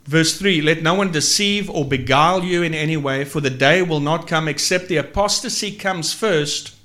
[0.06, 3.84] verse 3, let no one deceive or beguile you in any way, for the day
[3.84, 6.76] will not come except the apostasy comes first,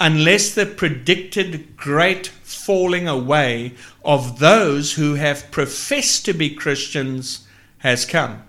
[0.00, 7.46] unless the predicted great falling away of those who have professed to be Christians
[7.78, 8.42] has come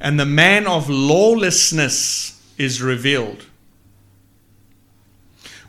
[0.00, 3.44] and the man of lawlessness is revealed.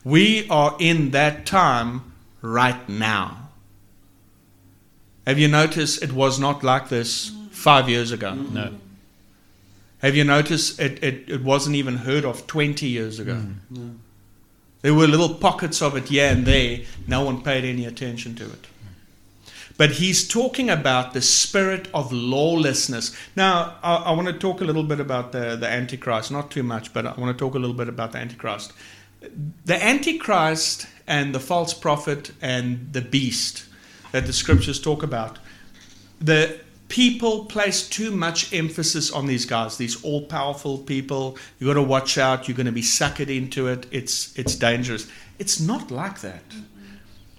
[0.03, 3.49] We are in that time right now.
[5.27, 8.33] Have you noticed it was not like this five years ago?
[8.33, 8.73] No.
[9.99, 13.35] Have you noticed it, it, it wasn't even heard of 20 years ago?
[13.35, 13.55] Mm.
[13.69, 13.95] No.
[14.81, 16.79] There were little pockets of it here and there.
[17.07, 18.67] No one paid any attention to it.
[19.77, 23.15] But he's talking about the spirit of lawlessness.
[23.35, 26.31] Now, I, I want to talk a little bit about the, the Antichrist.
[26.31, 28.73] Not too much, but I want to talk a little bit about the Antichrist.
[29.65, 33.65] The Antichrist and the false prophet and the beast
[34.11, 35.39] that the scriptures talk about,
[36.19, 36.59] the
[36.91, 41.37] people place too much emphasis on these guys, these all powerful people.
[41.57, 42.49] You've got to watch out.
[42.49, 43.87] You're going to be suckered into it.
[43.91, 45.07] It's it's dangerous.
[45.39, 46.43] It's not like that.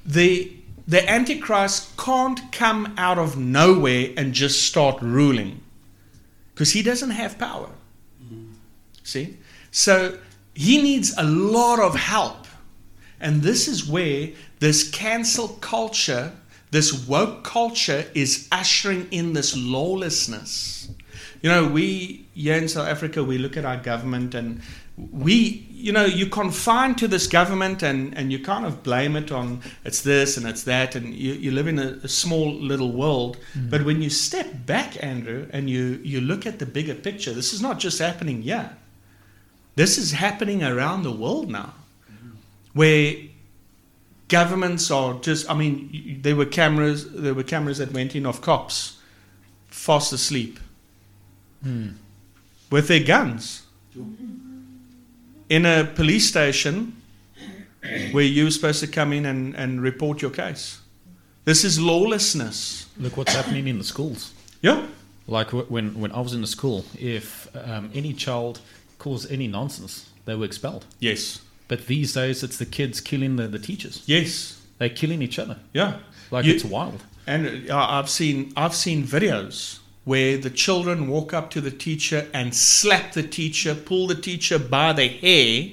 [0.06, 0.50] The
[0.88, 5.60] the Antichrist can't come out of nowhere and just start ruling
[6.54, 7.68] because he doesn't have power.
[9.02, 9.36] See?
[9.70, 10.18] So
[10.54, 12.46] he needs a lot of help.
[13.20, 16.32] And this is where this cancel culture,
[16.72, 20.88] this woke culture, is ushering in this lawlessness.
[21.42, 24.62] You know, we here in South Africa, we look at our government and
[24.96, 29.30] we, you know, you're confined to this government and, and you kind of blame it
[29.30, 32.92] on it's this and it's that, and you, you live in a, a small little
[32.92, 33.36] world.
[33.54, 33.68] Mm-hmm.
[33.68, 37.52] But when you step back, Andrew, and you, you look at the bigger picture, this
[37.52, 38.70] is not just happening here.
[39.76, 41.74] This is happening around the world now,
[42.10, 42.36] mm-hmm.
[42.72, 43.14] where
[44.32, 45.48] governments are just.
[45.50, 47.12] I mean, there were cameras.
[47.12, 48.98] There were cameras that went in of cops,
[49.68, 50.58] fast asleep,
[52.70, 53.62] with their guns,
[55.48, 56.96] in a police station,
[58.12, 60.80] where you're supposed to come in and, and report your case.
[61.44, 62.86] This is lawlessness.
[62.98, 64.32] Look what's happening in the schools.
[64.62, 64.86] Yeah.
[65.26, 68.60] Like when, when I was in the school, if um, any child
[68.98, 70.84] caused any nonsense, they were expelled.
[71.00, 71.40] Yes.
[71.72, 74.02] But these days, it's the kids killing the, the teachers.
[74.04, 74.60] Yes.
[74.76, 75.56] They're killing each other.
[75.72, 76.00] Yeah.
[76.30, 77.02] Like You- it's wild.
[77.26, 82.28] And uh, I've seen I've seen videos where the children walk up to the teacher
[82.34, 85.70] and slap the teacher, pull the teacher by the hair,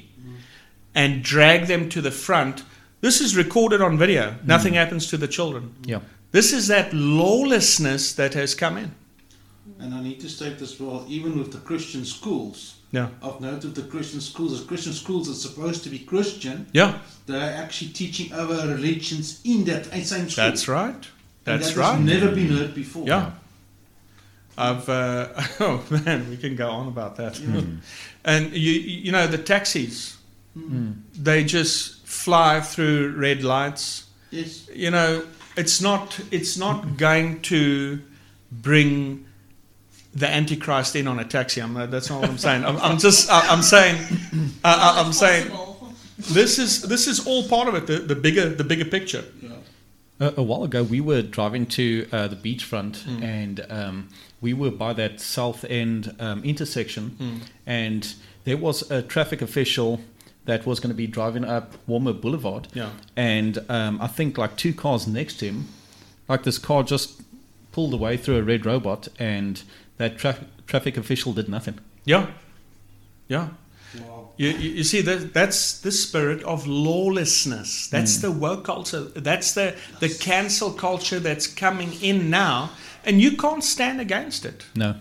[0.95, 2.63] and drag them to the front.
[3.01, 4.35] This is recorded on video.
[4.45, 5.75] Nothing happens to the children.
[5.83, 5.99] Yeah.
[6.31, 8.95] This is that lawlessness that has come in.
[9.79, 13.09] And I need to state this well, even with the Christian schools, Yeah.
[13.21, 16.99] I've noted the Christian schools, as Christian schools are supposed to be Christian, Yeah.
[17.27, 20.45] they're actually teaching other religions in that same school.
[20.45, 21.07] That's right.
[21.43, 22.01] That's that right.
[22.01, 23.07] never been heard before.
[23.07, 23.31] Yeah.
[24.57, 25.29] I've uh,
[25.61, 27.39] oh man, we can go on about that.
[28.25, 30.17] and you you know the taxis,
[30.55, 34.07] they just fly through red lights.
[34.31, 34.67] Yes.
[34.73, 35.23] You know,
[35.55, 38.01] it's not it's not going to
[38.51, 39.25] bring
[40.13, 41.61] the Antichrist in on a taxi.
[41.61, 42.65] I'm, uh, that's not what I'm saying.
[42.65, 43.97] I'm, I'm just I, I'm saying
[44.63, 45.51] I, I'm saying
[46.17, 47.87] this is this is all part of it.
[47.87, 49.23] The, the bigger the bigger picture.
[49.41, 49.49] Yeah.
[50.19, 54.09] A, a while ago, we were driving to uh, the beachfront, and um,
[54.41, 60.01] we were by that south end um, intersection, and there was a traffic official
[60.45, 62.89] that was going to be driving up Walmer Boulevard, Yeah.
[63.15, 65.67] and um, I think like two cars next to him,
[66.27, 67.21] like this car just
[67.71, 69.61] pulled away through a red robot, and
[69.99, 71.77] that traffic traffic official did nothing.
[72.05, 72.27] Yeah.
[73.27, 73.49] Yeah.
[73.99, 74.29] Wow.
[74.37, 77.87] You, you, you see, that, that's the spirit of lawlessness.
[77.87, 78.21] That's hmm.
[78.21, 79.01] the woke culture.
[79.01, 82.71] That's the, the cancel culture that's coming in now.
[83.05, 84.65] And you can't stand against it.
[84.75, 84.95] No,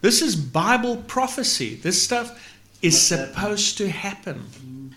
[0.00, 1.76] This is Bible prophecy.
[1.76, 2.30] This stuff
[2.82, 3.34] is What's that?
[3.34, 4.38] supposed to happen.
[4.38, 4.88] Hmm.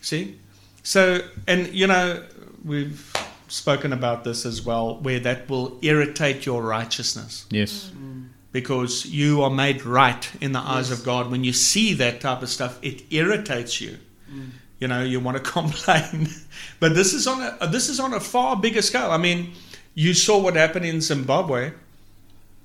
[0.00, 0.38] See?
[0.82, 2.22] So, and you know,
[2.64, 3.11] we've
[3.52, 7.46] spoken about this as well, where that will irritate your righteousness.
[7.50, 8.28] Yes, mm.
[8.50, 11.30] because you are made right in the eyes of God.
[11.30, 13.98] When you see that type of stuff, it irritates you.
[14.30, 14.50] Mm.
[14.80, 16.28] You know, you want to complain,
[16.80, 19.10] but this is on a uh, this is on a far bigger scale.
[19.10, 19.52] I mean,
[19.94, 21.72] you saw what happened in Zimbabwe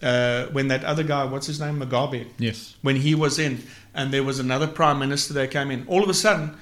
[0.01, 3.61] uh, when that other guy, what's his name, Mugabe, yes, when he was in,
[3.93, 5.85] and there was another prime minister that came in.
[5.87, 6.57] All of a sudden,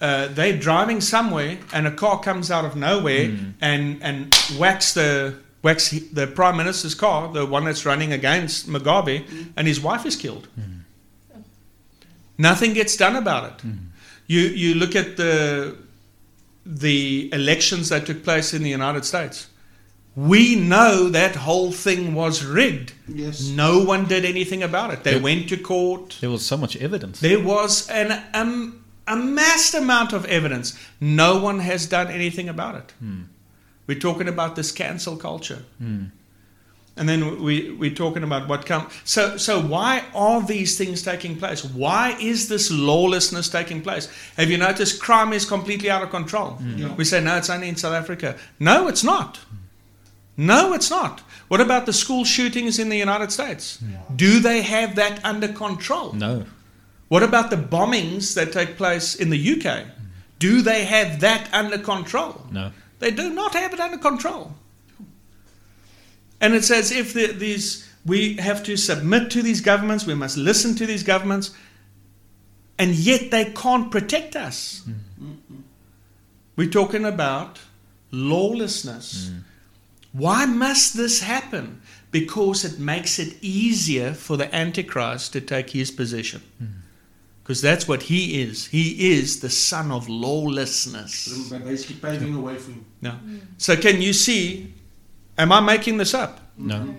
[0.00, 3.30] uh, they're driving somewhere, and a car comes out of nowhere
[3.60, 9.24] and and whacks the whacks the prime minister's car, the one that's running against Mugabe,
[9.56, 10.48] and his wife is killed.
[12.38, 13.66] Nothing gets done about it.
[14.26, 15.76] You you look at the
[16.64, 19.48] the elections that took place in the United States.
[20.16, 22.92] We know that whole thing was rigged.
[23.06, 23.48] Yes.
[23.50, 25.04] No one did anything about it.
[25.04, 25.22] They Yep.
[25.22, 26.16] went to court.
[26.20, 27.20] there was so much evidence.
[27.20, 30.78] There was an um, amassed amount of evidence.
[31.00, 32.92] No one has done anything about it.
[32.98, 33.22] Hmm.
[33.86, 35.64] We're talking about this cancel culture.
[35.78, 36.06] Hmm.
[36.98, 38.90] And then we, we're talking about what comes.
[39.04, 41.62] So, so why are these things taking place?
[41.62, 44.08] Why is this lawlessness taking place?
[44.38, 46.52] Have you noticed crime is completely out of control?
[46.52, 46.78] Hmm.
[46.78, 46.94] Yeah.
[46.94, 48.36] We say, no, it's only in South Africa.
[48.58, 49.40] No, it's not.
[50.38, 51.20] No, it's not.
[51.48, 53.82] What about the school shootings in the United States?
[54.14, 56.12] Do they have that under control?
[56.12, 56.44] no,
[57.08, 59.86] What about the bombings that take place in the UK?
[60.38, 62.46] Do they have that under control?
[62.50, 64.54] no, They do not have it under control.
[66.40, 70.36] And it's as if the, these we have to submit to these governments, we must
[70.36, 71.52] listen to these governments,
[72.78, 74.86] and yet they can't protect us.
[76.54, 77.58] We're talking about
[78.12, 79.32] lawlessness.
[80.12, 81.82] Why must this happen?
[82.10, 86.42] Because it makes it easier for the Antichrist to take his position.
[87.46, 88.66] Because that's what he is.
[88.66, 91.48] He is the son of lawlessness.
[91.48, 92.84] Basically paving the way for him.
[93.00, 93.14] No.
[93.56, 94.74] So can you see?
[95.38, 96.40] Am I making this up?
[96.58, 96.92] no.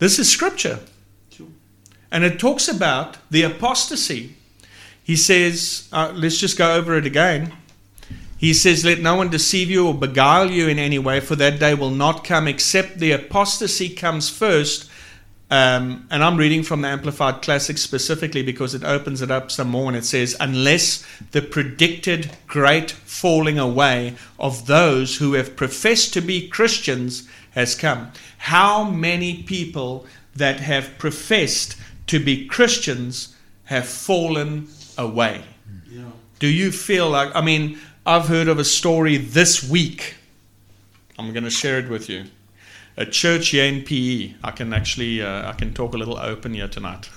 [0.00, 0.80] This is scripture.
[1.30, 1.46] Sure.
[2.10, 4.34] And it talks about the apostasy.
[5.04, 7.52] He says, uh, let's just go over it again.
[8.36, 11.60] He says, Let no one deceive you or beguile you in any way, for that
[11.60, 14.90] day will not come except the apostasy comes first,
[15.52, 19.68] Um, and I'm reading from the Amplified Classic specifically because it opens it up some
[19.68, 26.14] more and it says, Unless the predicted great falling away of those who have professed
[26.14, 28.12] to be Christians has come.
[28.38, 31.76] How many people that have professed
[32.06, 35.42] to be Christians have fallen away?
[35.86, 36.04] Yeah.
[36.38, 40.14] Do you feel like, I mean, I've heard of a story this week.
[41.18, 42.24] I'm going to share it with you.
[42.96, 44.34] A church here in PE.
[44.44, 47.08] I can actually, uh, I can talk a little open here tonight.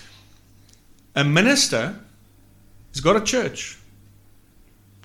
[1.14, 2.00] a minister
[2.92, 3.78] has got a church.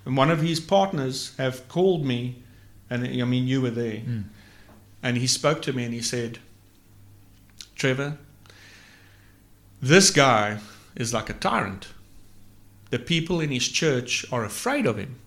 [0.05, 2.43] And one of his partners have called me,
[2.89, 4.01] and I mean, you were there.
[5.03, 6.39] And he spoke to me and he said,
[7.75, 8.17] Trevor,
[9.81, 10.59] this guy
[10.95, 11.87] is like a tyrant
[12.95, 15.19] the people in his church are afraid of him.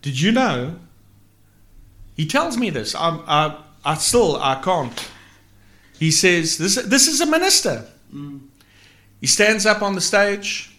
[0.00, 0.76] Did you know?
[2.16, 2.94] He tells me this.
[2.94, 5.10] I, I, I still I can't.
[5.98, 6.74] He says this.
[6.76, 7.86] This is a minister.
[9.20, 10.70] He stands up on the stage,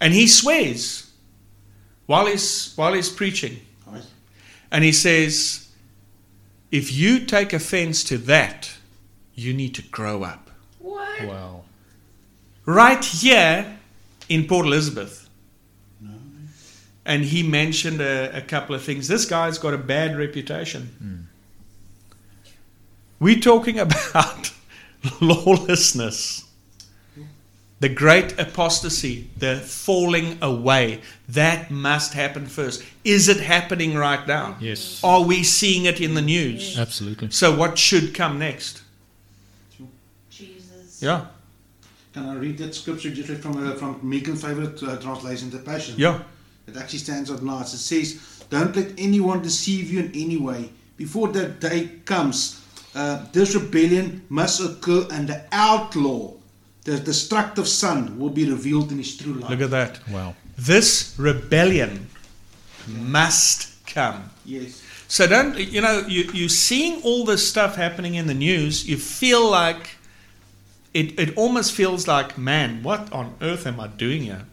[0.00, 1.10] and he swears
[2.06, 4.02] while he's while he's preaching, Right.
[4.70, 5.68] and he says,
[6.70, 8.70] "If you take offense to that,
[9.34, 11.24] you need to grow up." What?
[11.26, 11.62] Wow.
[12.66, 13.78] right here
[14.28, 15.19] in Port Elizabeth.
[17.10, 17.14] No.
[17.14, 19.08] And he mentioned a, a couple of things.
[19.08, 21.26] This guy's got a bad reputation.
[23.18, 24.52] We're talking about
[25.20, 26.44] lawlessness,
[27.80, 31.00] the great apostasy, the falling away.
[31.28, 32.82] That must happen first.
[33.04, 34.56] Is it happening right now?
[34.60, 35.00] Yes.
[35.02, 36.78] Are we seeing it in the news?
[36.78, 37.30] Absolutely.
[37.30, 38.82] So, what should come next?
[40.30, 41.02] Jesus.
[41.02, 41.26] Yeah,
[42.12, 45.94] Can I read that scripture just from uh, from Megan's favorite uh, translation, the Passion?
[45.98, 46.20] yeah.
[46.70, 47.74] It actually stands out nice.
[47.74, 50.70] It says, Don't let anyone deceive you in any way.
[50.96, 52.62] Before that day comes,
[52.94, 56.32] uh, this rebellion must occur and the outlaw,
[56.84, 59.50] the destructive son, will be revealed in his true light.
[59.50, 60.08] Look at that.
[60.08, 60.34] Wow.
[60.56, 62.08] This rebellion
[62.86, 64.30] must come.
[64.44, 64.82] Yes.
[65.08, 68.88] So don't you know you you're seeing all this stuff happening in the news.
[68.88, 69.96] You feel like
[70.94, 71.18] it.
[71.18, 74.44] It almost feels like, man, what on earth am I doing here?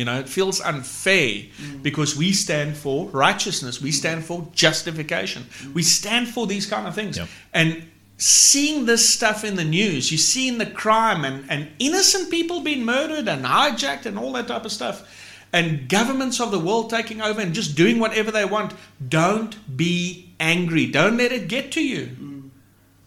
[0.00, 1.82] You know, it feels unfair mm.
[1.82, 3.82] because we stand for righteousness.
[3.82, 3.92] We mm.
[3.92, 5.42] stand for justification.
[5.42, 5.74] Mm.
[5.74, 7.18] We stand for these kind of things.
[7.18, 7.28] Yep.
[7.52, 7.82] And
[8.16, 12.82] seeing this stuff in the news, you're seeing the crime and, and innocent people being
[12.82, 15.06] murdered and hijacked and all that type of stuff.
[15.52, 18.72] And governments of the world taking over and just doing whatever they want.
[19.06, 20.86] Don't be angry.
[20.86, 22.50] Don't let it get to you.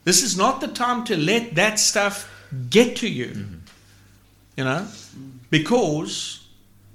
[0.04, 2.30] This is not the time to let that stuff
[2.70, 3.30] get to you.
[3.30, 3.56] Mm-hmm.
[4.58, 4.88] You know?
[5.50, 6.43] Because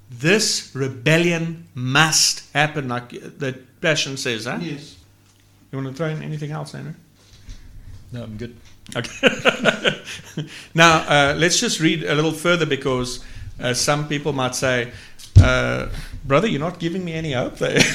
[0.09, 4.57] this rebellion must happen, like the Passion says, huh?
[4.61, 4.97] Yes.
[5.71, 6.93] You want to throw in anything else, Andrew?
[8.11, 8.55] No, I'm good.
[8.95, 10.01] Okay.
[10.73, 13.23] now, uh, let's just read a little further because
[13.61, 14.91] uh, some people might say,
[15.41, 15.87] uh,
[16.25, 17.77] Brother, you're not giving me any hope there.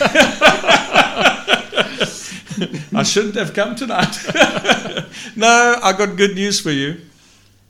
[2.94, 4.16] I shouldn't have come tonight.
[5.36, 7.00] no, I got good news for you.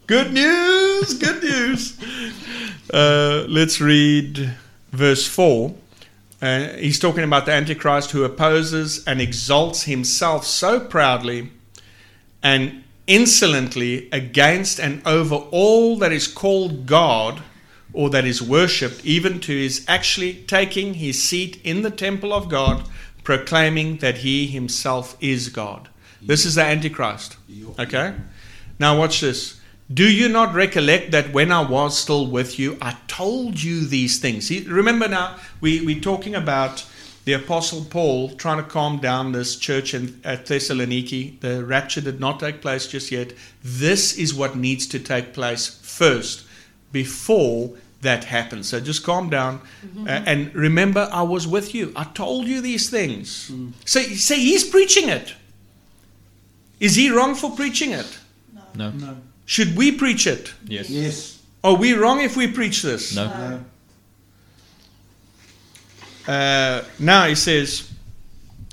[0.07, 1.99] Good news, good news.
[2.93, 4.55] Uh, let's read
[4.93, 5.75] verse 4.
[6.43, 11.51] Uh, he's talking about the Antichrist who opposes and exalts himself so proudly
[12.43, 17.43] and insolently against and over all that is called God
[17.95, 22.49] or that is worshipped, even to his actually taking his seat in the temple of
[22.49, 22.87] God,
[23.23, 25.89] proclaiming that he himself is God.
[26.21, 27.37] This is the Antichrist.
[27.79, 28.15] Okay?
[28.79, 29.61] Now, watch this.
[29.93, 34.19] Do you not recollect that when I was still with you, I told you these
[34.19, 34.47] things?
[34.47, 36.87] See, remember now, we, we're talking about
[37.27, 41.41] the Apostle Paul trying to calm down this church in, at Thessaloniki.
[41.41, 43.35] The rapture did not take place just yet.
[43.63, 46.47] This is what needs to take place first
[46.93, 48.69] before that happens.
[48.69, 49.61] So just calm down
[50.07, 51.93] uh, and remember, I was with you.
[51.97, 53.51] I told you these things.
[53.85, 55.35] So, so he's preaching it.
[56.81, 58.19] Is he wrong for preaching it?
[58.55, 58.63] No.
[58.75, 58.91] No.
[58.91, 59.17] No.
[59.47, 60.53] Should we preach it?
[60.67, 60.91] Yes.
[60.91, 61.43] Yes.
[61.63, 63.15] Are we wrong if we preach this?
[63.15, 63.27] No.
[63.27, 63.65] No.
[66.33, 67.91] Uh, now he says,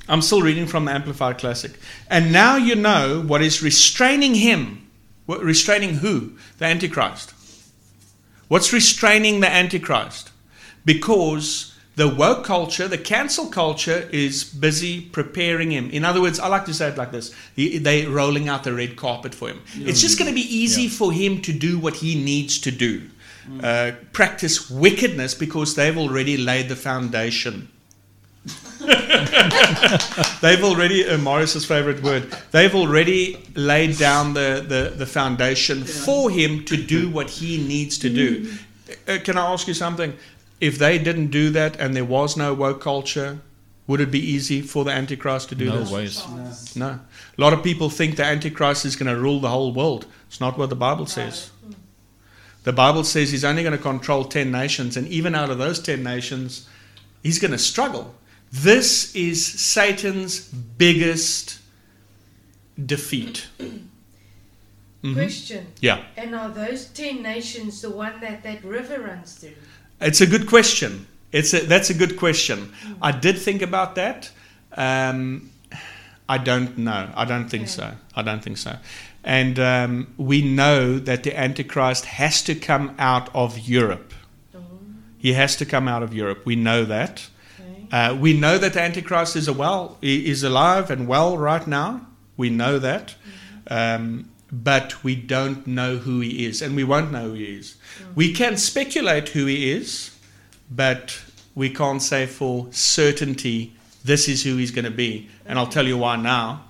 [0.07, 1.71] I'm still reading from the Amplified Classic.
[2.09, 4.89] And now you know what is restraining him.
[5.25, 6.33] What, restraining who?
[6.57, 7.33] The Antichrist.
[8.47, 10.31] What's restraining the Antichrist?
[10.83, 15.89] Because the woke culture, the cancel culture, is busy preparing him.
[15.91, 18.73] In other words, I like to say it like this He- they're rolling out the
[18.73, 19.61] red carpet for him.
[19.75, 20.89] It's just going to be easy Yeah.
[20.89, 23.03] for him to do what he needs to do.
[23.61, 27.67] Uh, practice wickedness because they've already laid the foundation.
[30.41, 36.29] They've already, uh, Morris's favorite word, they've already laid down the, the, the foundation for
[36.31, 38.51] him to do what he needs to do.
[39.07, 40.13] Uh, can I ask you something?
[40.61, 43.39] If they didn't do that and there was no woke culture,
[43.87, 45.91] would it be easy for the Antichrist to do this?
[45.91, 46.27] No this?
[46.27, 46.75] ways.
[46.77, 46.87] No.
[47.37, 50.05] A lot of people think the Antichrist is going to rule the whole world.
[50.27, 51.51] It's not what the Bible says.
[52.63, 55.79] The Bible says he's only going to control 10 nations, and even out of those
[55.79, 56.69] 10 nations,
[57.23, 58.13] he's going to struggle.
[58.51, 61.59] This is Satan's biggest
[62.85, 63.47] defeat.
[65.03, 65.13] Mhm.
[65.13, 65.67] Question.
[65.79, 66.03] Yeah.
[66.15, 69.55] And are those ten nations the one that that river runs through?
[70.01, 71.07] It's a good question.
[71.31, 72.73] It's a, that's a good question.
[73.01, 74.31] I did think about that.
[74.75, 75.49] Um,
[76.27, 77.09] I don't know.
[77.15, 77.71] I don't think Okay.
[77.71, 77.91] so.
[78.15, 78.75] I don't think so.
[79.23, 84.13] And um, we know that the Antichrist has to come out of Europe.
[84.55, 84.59] Oh,
[85.17, 86.45] He has to come out of Europe.
[86.45, 87.27] We know that.
[87.59, 87.85] okay.
[87.91, 92.07] Uh, we know that the Antichrist is a well is alive and well right now.
[92.37, 93.13] We know that,
[93.69, 97.77] um, but we don't know who he is, and we won't know who he is.
[98.15, 100.17] We can speculate who he is,
[100.69, 101.21] but
[101.55, 103.73] we can't say for certainty
[104.03, 105.29] this is who he's going to be.
[105.45, 106.65] And I'll tell you why now.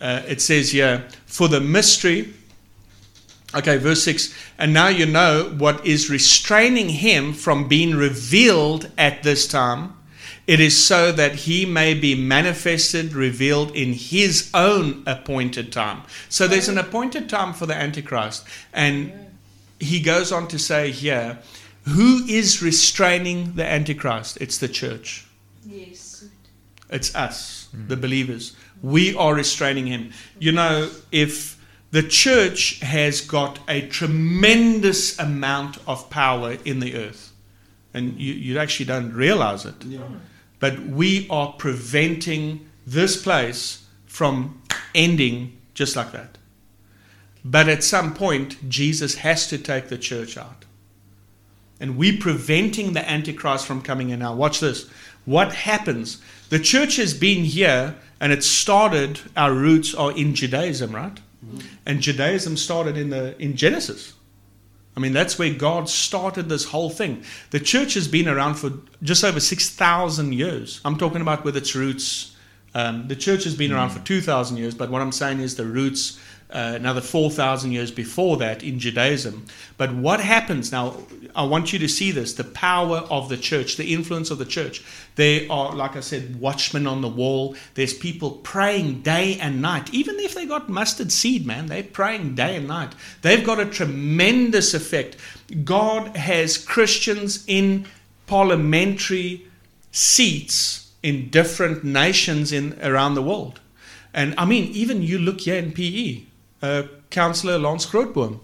[0.00, 2.32] Uh, it says here, for the mystery.
[3.54, 4.32] Okay, verse 6.
[4.58, 9.94] And now you know what is restraining him from being revealed at this time.
[10.50, 16.02] It is so that he may be manifested, revealed in his own appointed time.
[16.28, 18.44] So there's an appointed time for the Antichrist.
[18.72, 19.12] And
[19.78, 21.38] he goes on to say here,
[21.84, 24.38] who is restraining the Antichrist?
[24.40, 25.24] It's the church.
[25.64, 26.24] Yes.
[26.90, 28.56] It's us, the believers.
[28.82, 30.10] We are restraining him.
[30.40, 37.32] You know, if the church has got a tremendous amount of power in the earth,
[37.94, 40.00] and you, you actually don't realize it, Yeah.
[40.60, 44.62] But we are preventing this place from
[44.94, 46.38] ending just like that.
[47.44, 50.66] But at some point, Jesus has to take the church out.
[51.80, 54.34] And we're preventing the Antichrist from coming in now.
[54.34, 54.88] Watch this.
[55.24, 56.20] What happens?
[56.50, 61.18] The church has been here and it started, our roots are in Judaism, right?
[61.86, 64.12] And Judaism started in, the, in Genesis.
[64.96, 67.24] I mean, that's where God started this whole thing.
[67.50, 68.72] The church has been around for
[69.02, 70.80] just over 6,000 years.
[70.84, 72.36] I'm talking about with its roots.
[72.74, 75.64] Um, the church has been around for 2,000 years, but what I'm saying is the
[75.64, 76.20] roots,
[76.52, 79.46] uh, another 4,000 years before that in Judaism.
[79.76, 80.96] But what happens now?
[81.34, 84.44] I want you to see this the power of the church, the influence of the
[84.44, 84.82] church.
[85.16, 87.56] There are, like I said, watchmen on the wall.
[87.74, 89.92] There's people praying day and night.
[89.92, 92.94] Even if they got mustard seed, man, they're praying day and night.
[93.22, 95.16] They've got a tremendous effect.
[95.64, 97.86] God has Christians in
[98.26, 99.46] parliamentary
[99.92, 103.60] seats in different nations in around the world.
[104.12, 106.22] And I mean, even you look here in PE,
[106.62, 108.40] uh, Councillor Lance Grootboom,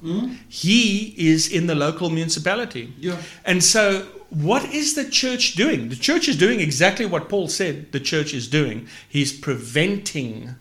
[0.48, 2.92] he is in the local municipality.
[2.98, 3.16] Yeah.
[3.44, 5.88] And so, what is the church doing?
[5.88, 8.88] The church is doing exactly what Paul said the church is doing.
[9.08, 10.56] He's preventing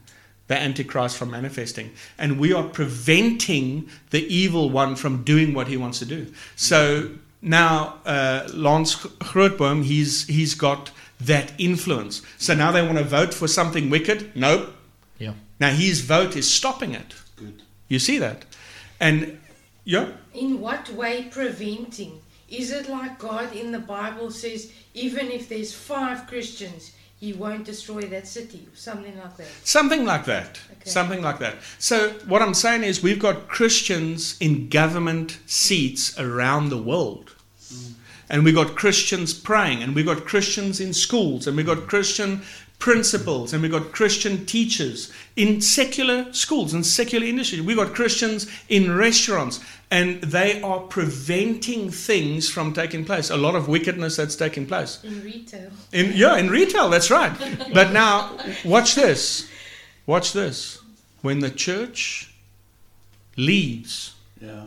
[0.47, 1.91] the Antichrist from manifesting.
[2.17, 6.31] And we are preventing the evil one from doing what he wants to do.
[6.55, 7.09] So,
[7.41, 12.21] now uh, Lance Grootboom, he's, he's got that influence.
[12.37, 14.35] So now they want to vote for something wicked?
[14.35, 14.73] Nope.
[15.17, 15.33] Yeah.
[15.59, 17.13] Now his vote is stopping it.
[17.87, 17.93] Good.
[17.93, 18.45] You see that?
[18.99, 19.39] And
[19.83, 22.21] yeah, In what way preventing?
[22.49, 27.65] Is it like God in the Bible says, even if there's five Christians, He won't
[27.65, 29.47] destroy that city, something like that?
[29.63, 30.59] something like that.
[30.71, 30.89] Okay.
[30.89, 31.55] Something like that.
[31.79, 37.33] So what I'm saying is we've got Christians in government seats around the world.
[37.71, 37.93] Mm.
[38.29, 42.41] And we've got Christians praying, and we've got Christians in schools, and we've got Christian
[42.85, 47.59] principals, and we've got Christian teachers in secular schools and secular industry.
[47.59, 49.59] We've got Christians in restaurants,
[49.89, 53.31] and they are preventing things from taking place.
[53.31, 55.03] A lot of wickedness that's taking place.
[55.03, 55.71] In retail.
[55.93, 57.33] In, yeah, in retail, that's right.
[57.73, 59.49] But now, watch this.
[60.05, 60.77] Watch this.
[61.23, 62.35] When the church
[63.35, 64.65] leaves, Yeah.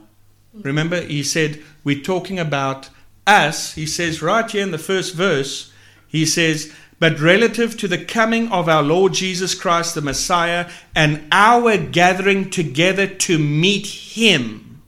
[0.53, 2.89] remember, he said, we're talking about
[3.29, 3.75] us.
[3.75, 5.71] He says right here in the first verse,
[6.09, 11.27] he says, but relative to the coming of our Lord Jesus Christ, the Messiah, and
[11.31, 14.83] our gathering together to meet him.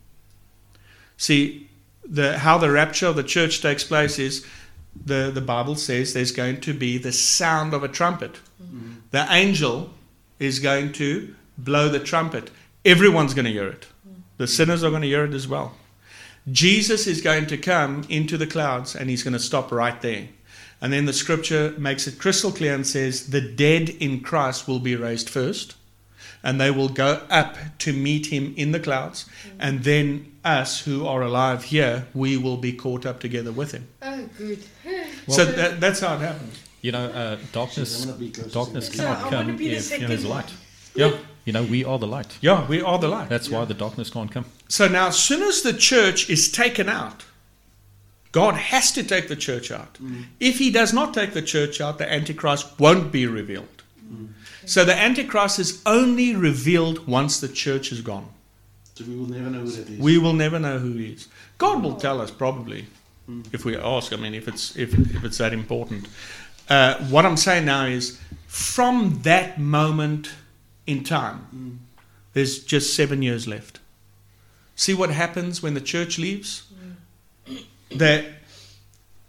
[1.16, 1.68] See,
[2.04, 4.46] the, how the rapture of the church takes place is
[5.04, 8.40] the, the Bible says there's going to be the sound of a trumpet.
[8.62, 8.92] Mm-hmm.
[9.12, 9.90] The angel
[10.38, 12.50] is going to blow the trumpet.
[12.84, 13.86] Everyone's going to hear it.
[14.38, 14.50] The mm-hmm.
[14.50, 15.74] sinners are going to hear it as well.
[16.50, 20.28] Jesus is going to come into the clouds and he's going to stop right there.
[20.80, 24.78] And then the scripture makes it crystal clear and says, The dead in Christ will
[24.78, 25.76] be raised first,
[26.42, 29.26] and they will go up to meet him in the clouds.
[29.58, 33.88] And then us who are alive here, we will be caught up together with him.
[34.00, 34.64] Oh, good.
[35.28, 36.58] so that, that's how it happens.
[36.80, 38.96] You know, uh, darkness I'm gonna be close to darkness that.
[38.96, 40.50] So cannot come be the if there's light.
[40.94, 41.16] Yeah.
[41.44, 42.38] You know, we are the light.
[42.40, 43.28] Yeah, we are the light.
[43.28, 44.44] That's why the darkness can't come.
[44.68, 47.24] So now, as soon as the church is taken out,
[48.32, 49.94] God has to take the church out.
[49.94, 50.24] Mm.
[50.38, 53.82] If He does not take the church out, the Antichrist won't be revealed.
[54.06, 54.28] Mm.
[54.66, 58.28] So the Antichrist is only revealed once the church is gone.
[58.94, 59.98] So we will never know who that is.
[59.98, 61.28] We will never know who He is.
[61.58, 62.86] God will tell us probably
[63.28, 63.44] mm.
[63.52, 64.12] if we ask.
[64.12, 66.06] I mean, if it's if, if it's that important.
[66.68, 70.30] Uh, what I'm saying now is, from that moment
[70.86, 71.80] in time,
[72.32, 73.80] there's just seven years left.
[74.76, 76.62] See what happens when the church leaves?
[77.90, 78.24] That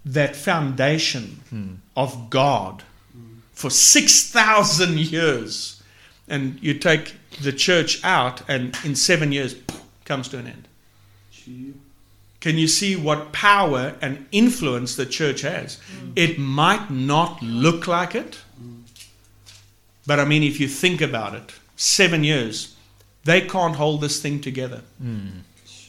[0.06, 1.74] that foundation hmm.
[1.96, 2.84] of God
[3.52, 5.82] for six thousand years,
[6.28, 9.56] and you take the church out, and in seven years
[10.06, 10.68] comes to an end.
[11.32, 11.74] Gee,
[12.40, 15.76] Can you see what power and influence the church has?
[15.76, 16.12] Hmm.
[16.16, 18.82] It might not look like it, hmm.
[20.06, 22.76] but I mean, if you think about it, seven years,
[23.24, 24.82] they can't hold this thing together.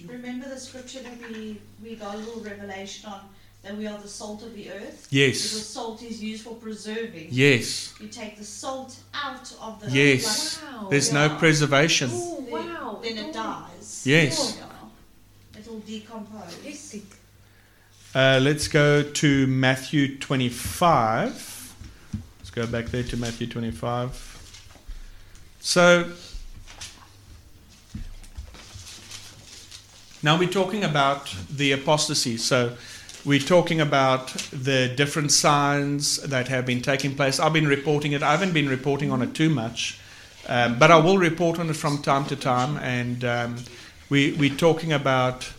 [0.07, 3.21] Remember the scripture that we, we got a little revelation on
[3.63, 5.07] that we are the salt of the earth?
[5.11, 7.29] Because Yes, salt is used for preserving.
[7.31, 10.61] yes, You take the salt out of the Yes.
[10.63, 10.89] Wow.
[10.91, 12.11] there's no preservation.
[12.13, 13.01] Oh, like, wow.
[13.03, 14.03] then it dies.
[14.05, 14.59] Yes.
[14.59, 15.61] Yeah.
[15.61, 16.59] It'll decompose.
[16.65, 17.05] Hectic.
[18.15, 21.75] Uh, let's go to Matthew 25.
[22.39, 24.29] Let's go back there to Matthew 25.
[25.61, 26.11] So,
[30.23, 32.37] now we're talking about the apostasy.
[32.37, 32.77] So,
[33.25, 37.39] we're talking about the different signs that have been taking place.
[37.39, 38.23] I've been reporting it.
[38.23, 40.01] I haven't been reporting on it too much,
[40.49, 42.79] um, but I will report on it from time to time.
[42.79, 43.57] And um,
[44.11, 45.53] we, we're talking about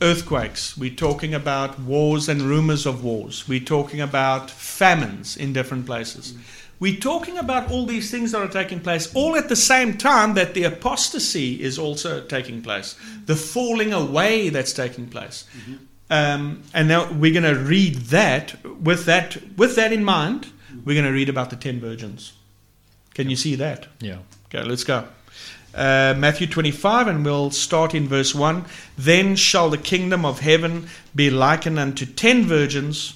[0.00, 0.78] earthquakes.
[0.78, 3.48] We're talking about wars and rumors of wars.
[3.48, 6.34] We're talking about famines in different places.
[6.78, 10.34] We're talking about all these things that are taking place, all at the same time
[10.34, 15.44] that the apostasy is also taking place, the falling away that's taking place.
[16.10, 20.48] Um, and now we're going to read that with that with that in mind.
[20.84, 22.34] We're going to read about the ten virgins.
[23.14, 23.86] Can you see that?
[24.00, 24.18] Yeah.
[24.48, 25.08] Okay, let's go.
[25.74, 28.64] Uh, Matthew 25, and we'll start in verse 1.
[28.96, 33.14] Then shall the kingdom of heaven be likened unto ten virgins,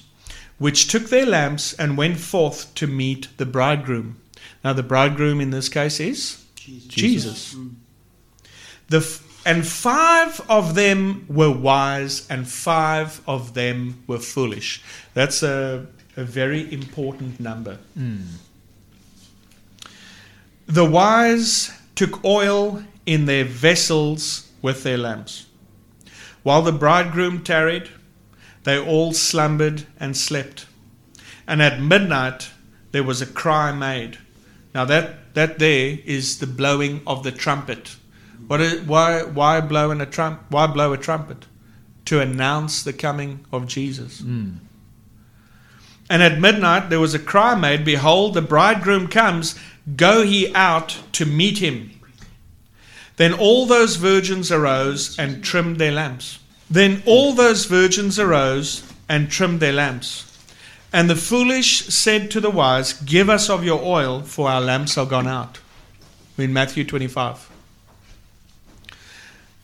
[0.61, 4.21] which took their lamps and went forth to meet the bridegroom.
[4.63, 6.87] Now, the bridegroom in this case is Jesus.
[6.87, 7.53] Jesus.
[7.55, 7.73] Mm.
[8.89, 14.83] The f- and five of them were wise, and five of them were foolish.
[15.15, 17.79] That's a, a very important number.
[17.97, 18.27] Mm.
[20.67, 25.47] The wise took oil in their vessels with their lamps.
[26.43, 27.89] While the bridegroom tarried,
[28.63, 30.65] they all slumbered and slept.
[31.47, 32.51] And at midnight
[32.91, 34.17] there was a cry made.
[34.73, 37.95] Now that, that there is the blowing of the trumpet.
[38.47, 41.45] What is, why, why, blow in a trump, why blow a trumpet?
[42.05, 44.19] To announce the coming of Jesus.
[44.19, 44.55] Hmm.
[46.09, 49.57] And at midnight there was a cry made, Behold, the bridegroom comes,
[49.95, 51.91] go ye out to meet him.
[53.15, 56.39] Then all those virgins arose and trimmed their lamps.
[56.71, 60.25] Then all those virgins arose and trimmed their lamps.
[60.93, 64.97] And the foolish said to the wise, Give us of your oil, for our lamps
[64.97, 65.59] are gone out.
[66.37, 67.49] We're in Matthew 25.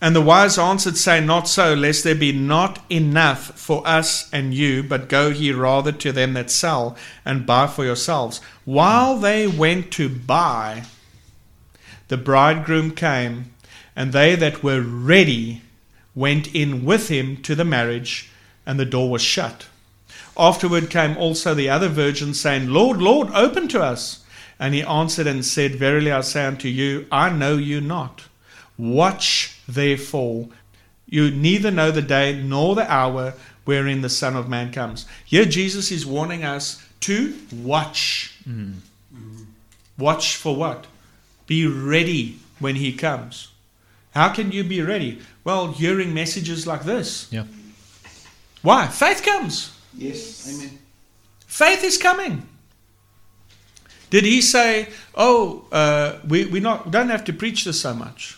[0.02, 4.54] And the wise answered, saying, Not so, lest there be not enough for us and
[4.54, 8.42] you, but go ye rather to them that sell, and buy for yourselves.
[8.66, 10.84] While they went to buy,
[12.10, 13.54] the bridegroom came,
[13.96, 15.62] and they that were ready
[16.18, 18.32] went in with him to the marriage,
[18.66, 19.68] and the door was shut.
[20.36, 24.24] Afterward came also the other virgins, saying, Lord, Lord, open to us.
[24.60, 28.24] And he answered and said, Verily I say unto you, I know you not.
[28.80, 30.50] Watch therefore,
[31.08, 35.06] you neither know the day nor the hour wherein the Son of Man comes.
[35.24, 38.36] Here Jesus is warning us to watch.
[40.00, 40.88] Watch for what?
[41.46, 43.50] Be ready when he comes.
[44.12, 45.22] How can you be ready?
[45.48, 47.30] Well, hearing messages like this.
[47.32, 47.46] Yeah.
[48.64, 48.88] Why?
[48.88, 49.72] Faith comes.
[49.98, 50.46] Yes.
[50.54, 50.78] Amen.
[51.46, 52.46] Faith is coming.
[54.10, 58.38] Did he say, "Oh, uh, we we not don't have to preach this so much.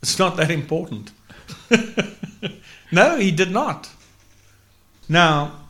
[0.00, 1.10] It's not that important."
[2.92, 3.90] no, he did not.
[5.08, 5.60] Now,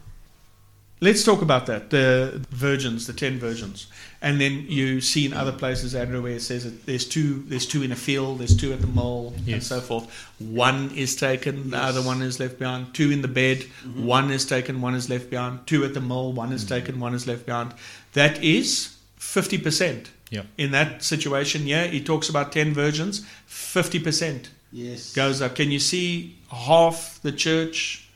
[1.01, 1.89] let's talk about that.
[1.89, 3.87] The virgins, the ten virgins,
[4.25, 7.66] and then you see in other places, Andrew, where it says that there's two, there's
[7.66, 10.11] two in a field, there's two at the mole, and so forth.
[10.39, 11.89] One is taken, the Yes.
[11.91, 12.95] other one is left behind.
[12.95, 14.07] Two in the bed, mm-hmm.
[14.07, 15.66] one is taken, one is left behind.
[15.66, 16.68] Two at the mole, one is mm.
[16.68, 17.75] taken, one is left behind.
[18.14, 20.11] That is fifty percent.
[20.31, 20.45] Yeah.
[20.57, 25.12] In that situation, yeah, he talks about ten virgins, fifty percent Yes.
[25.12, 25.55] goes up.
[25.55, 28.09] Can you see half the church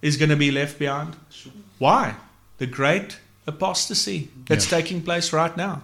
[0.00, 1.16] is going to be left behind?
[1.30, 1.52] Sure.
[1.78, 2.14] Why?
[2.58, 3.18] The great
[3.54, 4.78] apostasy that's Yeah.
[4.78, 5.82] taking place right now.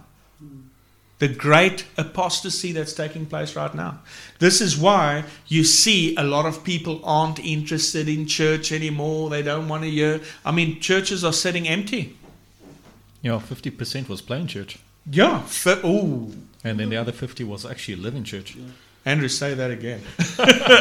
[1.19, 3.93] The great apostasy that's taking place right now.
[4.37, 9.29] This is why you see a lot of people aren't interested in church anymore.
[9.31, 10.21] They don't want to hear.
[10.45, 12.15] I mean, churches are sitting empty.
[13.23, 14.77] Yeah, 50% was plain church.
[15.09, 15.41] Yeah.
[15.47, 16.31] Fi- Ooh.
[16.63, 18.55] And then the other 50 was actually living church.
[19.03, 20.01] Andrew, say that again.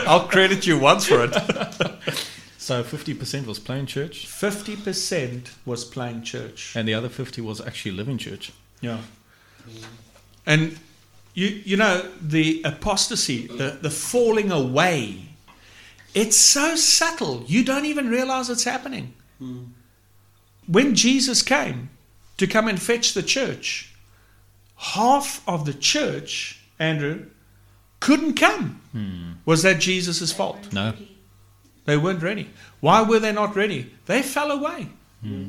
[0.06, 1.34] I'll credit you once for it.
[2.66, 6.74] So 50% was plain church, 50% was playing church.
[6.74, 8.52] and the other 50 was actually living church.
[8.80, 9.02] Yeah.
[10.44, 10.76] And
[11.32, 15.26] you you know the apostasy, the, the falling away,
[16.12, 17.44] it's so subtle.
[17.46, 19.14] You don't even realize it's happening.
[19.38, 19.66] Hmm.
[20.66, 21.90] When Jesus came
[22.36, 23.94] to come and fetch the church,
[24.74, 27.26] half of the church, Andrew,
[28.00, 28.80] couldn't come.
[28.90, 29.32] Hmm.
[29.44, 30.72] Was that Jesus' fault?
[30.72, 30.94] No.
[31.86, 32.50] They weren't ready.
[32.80, 33.92] Why were they not ready?
[34.06, 34.88] They fell away.
[35.22, 35.48] Hmm.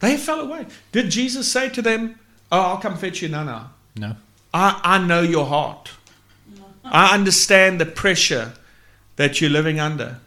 [0.00, 0.66] They fell away.
[0.92, 2.18] Did Jesus say to them,
[2.50, 3.28] Oh, I'll come fetch you?
[3.28, 3.66] No, no.
[3.96, 4.16] No.
[4.52, 5.90] I, I know your heart.
[6.84, 8.54] I understand the pressure
[9.16, 10.18] that you're living under.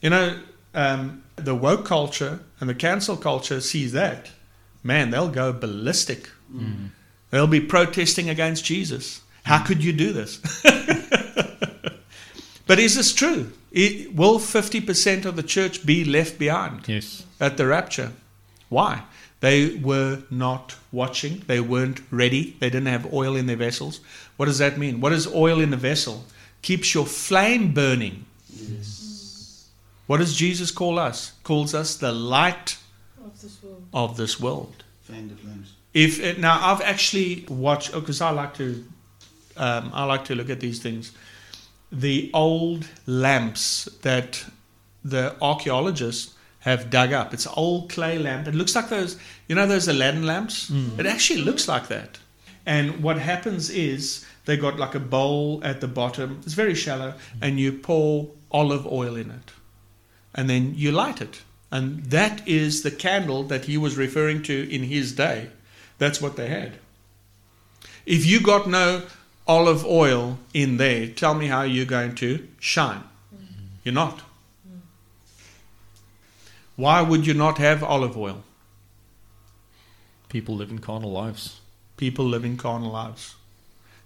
[0.00, 0.38] You know,
[0.74, 4.30] um, the woke culture and the cancel culture sees that.
[4.84, 6.28] Man, they'll go ballistic.
[6.50, 6.86] Hmm.
[7.30, 9.22] They'll be protesting against Jesus.
[9.44, 9.66] How hmm.
[9.66, 10.38] could you do this?
[12.66, 13.50] but is this true?
[13.74, 16.88] I- will 50% of the church be left behind?
[16.88, 17.24] Yes.
[17.40, 18.12] at the rapture.
[18.68, 19.02] Why?
[19.40, 21.42] They were not watching.
[21.46, 22.56] They weren't ready.
[22.58, 24.00] They didn't have oil in their vessels.
[24.36, 25.00] What does that mean?
[25.00, 26.24] What is oil in the vessel?
[26.62, 28.24] Keeps your flame burning.
[28.50, 29.68] Yes.
[30.06, 31.32] What does Jesus call us?
[31.42, 32.78] Calls us the light
[33.22, 33.82] Of this world.
[33.92, 34.84] of this world.
[35.02, 35.72] Fan the flames.
[35.92, 38.84] If it, now I've actually watched because I like to,
[39.56, 41.12] um, I like to look at these things.
[41.92, 44.44] The old lamps that
[45.04, 47.32] the archaeologists have dug up.
[47.32, 48.48] It's an old clay lamp.
[48.48, 49.16] It looks like those,
[49.46, 50.68] you know, those Aladdin lamps.
[50.68, 50.98] Hmm.
[50.98, 52.18] It actually looks like that.
[52.66, 56.40] And what happens is they got like a bowl at the bottom.
[56.42, 59.52] It's very shallow, and you pour olive oil in it,
[60.34, 61.42] and then you light it.
[61.70, 65.50] And that is the candle that he was referring to in his day.
[65.98, 66.78] That's what they had.
[68.04, 69.02] If you got no
[69.46, 73.04] olive oil in there, tell me how you're going to shine.
[73.84, 74.22] You're not.
[76.74, 78.42] Why would you not have olive oil?
[80.28, 81.60] People live in carnal lives.
[81.96, 83.36] People live in carnal lives.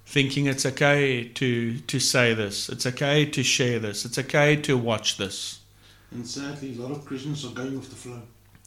[0.07, 4.77] Thinking it's okay to, to say this, it's okay to share this, it's okay to
[4.77, 5.61] watch this.
[6.11, 8.23] And sadly, a lot of Christians are going with the flow.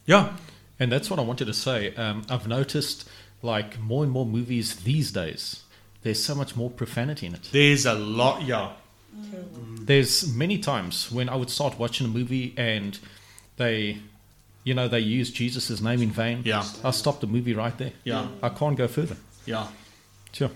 [0.06, 0.34] Yeah,
[0.80, 1.96] And that's what I wanted to say.
[1.96, 3.08] Um, I've noticed,
[3.42, 5.64] like, more and more movies these days,
[6.04, 7.50] there's so much more profanity in it.
[7.52, 8.72] there's a lot, yeah.
[9.18, 9.86] Mm.
[9.86, 12.98] There's many times when I would start watching a movie and
[13.58, 14.00] they,
[14.64, 16.42] you know, they use Jesus' name in vain.
[16.46, 16.64] Yeah.
[16.84, 17.92] I stop the movie right there.
[18.04, 19.18] Yeah, I can't go further.
[19.46, 19.68] yeah.
[20.32, 20.50] Sure.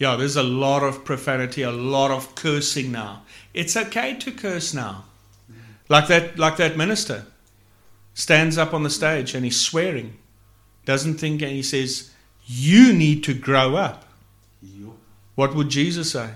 [0.00, 3.22] Yeah, there's a lot of profanity, a lot of cursing now.
[3.54, 5.04] It's okay to curse now.
[5.88, 7.24] Like that like that minister
[8.14, 10.18] stands up on the stage and he's swearing.
[10.84, 12.10] Doesn't think and he says,
[12.46, 14.04] "You need to grow up."
[14.62, 14.94] Yo.
[15.34, 16.30] What would Jesus say?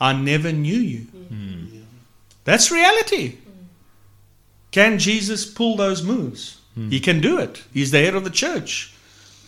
[0.00, 1.00] I never knew you.
[1.00, 1.64] Hmm.
[1.72, 1.80] Yeah.
[2.44, 3.38] That's reality.
[4.70, 6.60] Can Jesus pull those moves?
[6.74, 6.90] Hmm.
[6.90, 7.62] He can do it.
[7.72, 8.94] He's the head of the church.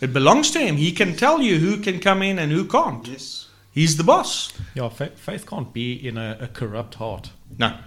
[0.01, 0.75] It belongs to him.
[0.77, 3.07] He can tell you who can come in and who can't.
[3.07, 3.47] Yes.
[3.71, 4.53] He's the boss.
[4.73, 7.31] Yeah, fa- faith can't be in a, a corrupt heart.
[7.57, 7.77] No.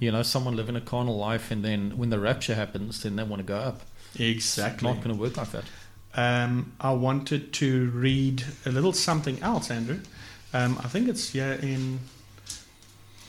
[0.00, 3.22] You know, someone living a carnal life, and then when the rapture happens, then they
[3.22, 3.82] want to go up.
[4.18, 4.88] Exactly.
[4.88, 5.64] Not going to work like that.
[6.14, 10.00] Um, I wanted to read a little something else, Andrew.
[10.52, 12.00] Um, I think it's yeah in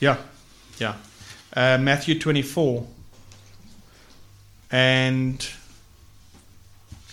[0.00, 0.18] yeah
[0.78, 0.96] yeah
[1.54, 2.86] uh, Matthew twenty four
[4.70, 5.48] and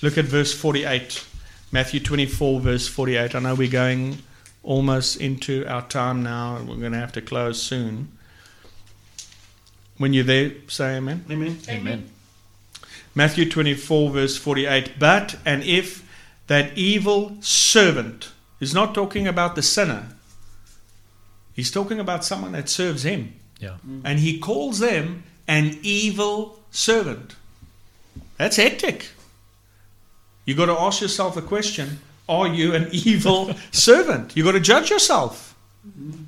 [0.02, 1.26] look at verse forty eight.
[1.72, 3.36] Matthew twenty four verse forty eight.
[3.36, 4.18] I know we're going
[4.64, 8.12] almost into our time now, and we're going to have to close soon.
[9.98, 11.26] When you're there, say amen.
[11.30, 11.60] Amen.
[11.70, 12.10] Amen.
[13.14, 14.94] Matthew 24, verse 48.
[15.00, 16.08] But, and if
[16.48, 20.08] that evil servant is not talking about the sinner,
[21.54, 23.34] he's talking about someone that serves him.
[23.60, 23.78] Yeah.
[23.88, 24.02] Mm.
[24.06, 27.36] And he calls them an evil servant.
[28.38, 29.10] That's hectic.
[30.46, 34.36] You got to ask yourself the question Are you an evil servant?
[34.36, 35.56] You got to judge yourself.
[35.88, 36.26] Mm.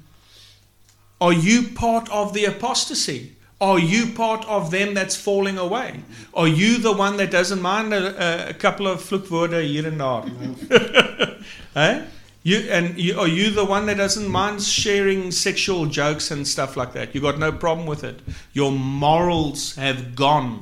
[1.19, 3.35] Are you part of the apostasy?
[3.61, 6.01] Are you part of them that's falling away?
[6.33, 11.37] Are you the one that doesn't mind a, a couple of vloekwoorde here and there?
[11.75, 12.05] eh?
[12.45, 16.75] You and you, are you the one that doesn't mind sharing sexual jokes and stuff
[16.75, 17.15] like that?
[17.15, 18.19] You got no problem with it.
[18.51, 20.59] Your morals have gone.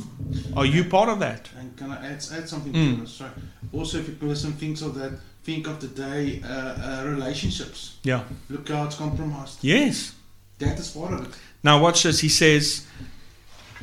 [0.55, 1.49] Are you part of that?
[1.57, 2.95] And can I add, add something Mm.
[2.95, 3.13] to this?
[3.13, 3.31] Sorry.
[3.73, 5.13] Also, if a person thinks of that,
[5.43, 7.97] think of the day uh, uh, relationships.
[8.03, 8.25] Yeah.
[8.49, 9.57] Look how it's compromised.
[9.63, 10.13] Yes.
[10.59, 11.33] That is part of it.
[11.63, 12.19] Now watch this.
[12.19, 12.85] He says,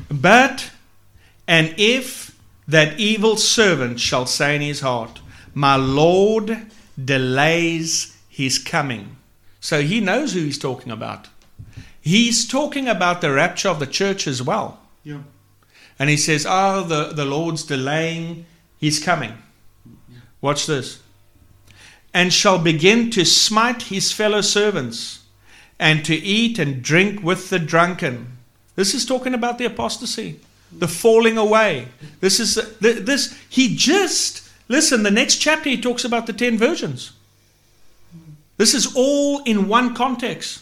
[0.09, 0.71] But,
[1.47, 5.21] and if that evil servant shall say in his heart,
[5.53, 6.67] My Lord
[7.03, 9.17] delays his coming.
[9.59, 11.27] So he knows who he's talking about.
[12.01, 14.79] He's talking about the rapture of the church as well.
[15.03, 15.19] Yeah.
[15.97, 18.45] And he says, Oh, the, the Lord's delaying
[18.79, 19.37] his coming.
[20.41, 21.01] Watch this.
[22.13, 25.18] And shall begin to smite his fellow servants,
[25.79, 28.37] and to eat and drink with the drunken.
[28.75, 30.39] This is talking about the apostasy,
[30.71, 31.87] the falling away.
[32.19, 33.37] This is this.
[33.49, 35.03] He just listen.
[35.03, 37.13] The next chapter he talks about the ten virgins.
[38.57, 40.61] This is all in one context.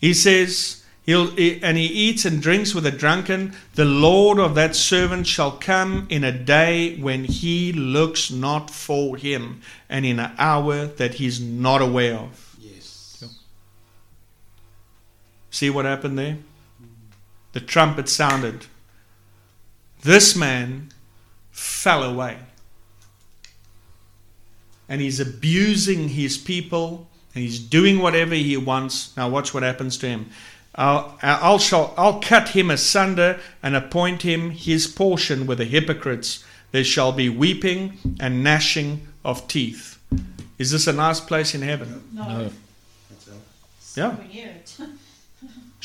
[0.00, 3.54] He says, He'll, and he eats and drinks with the drunken.
[3.74, 9.18] The Lord of that servant shall come in a day when he looks not for
[9.18, 9.60] him,
[9.90, 12.56] and in an hour that he's not aware of.
[12.58, 13.22] Yes.
[15.54, 16.38] See what happened there?
[17.52, 18.66] The trumpet sounded.
[20.02, 20.88] This man
[21.52, 22.38] fell away.
[24.88, 29.16] And he's abusing his people and he's doing whatever he wants.
[29.16, 30.26] Now, watch what happens to him.
[30.74, 36.42] I'll, I'll, shall, I'll cut him asunder and appoint him his portion with the hypocrites.
[36.72, 40.00] There shall be weeping and gnashing of teeth.
[40.58, 42.02] Is this a nice place in heaven?
[42.12, 42.50] No.
[43.96, 44.18] No.
[44.32, 44.52] Yeah.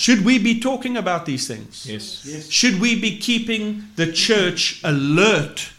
[0.08, 0.22] Nowhere near it.
[0.22, 1.86] Should we be talking about these things?
[1.86, 2.26] Yes.
[2.26, 2.50] Yes.
[2.50, 5.72] Should we be keeping the church alert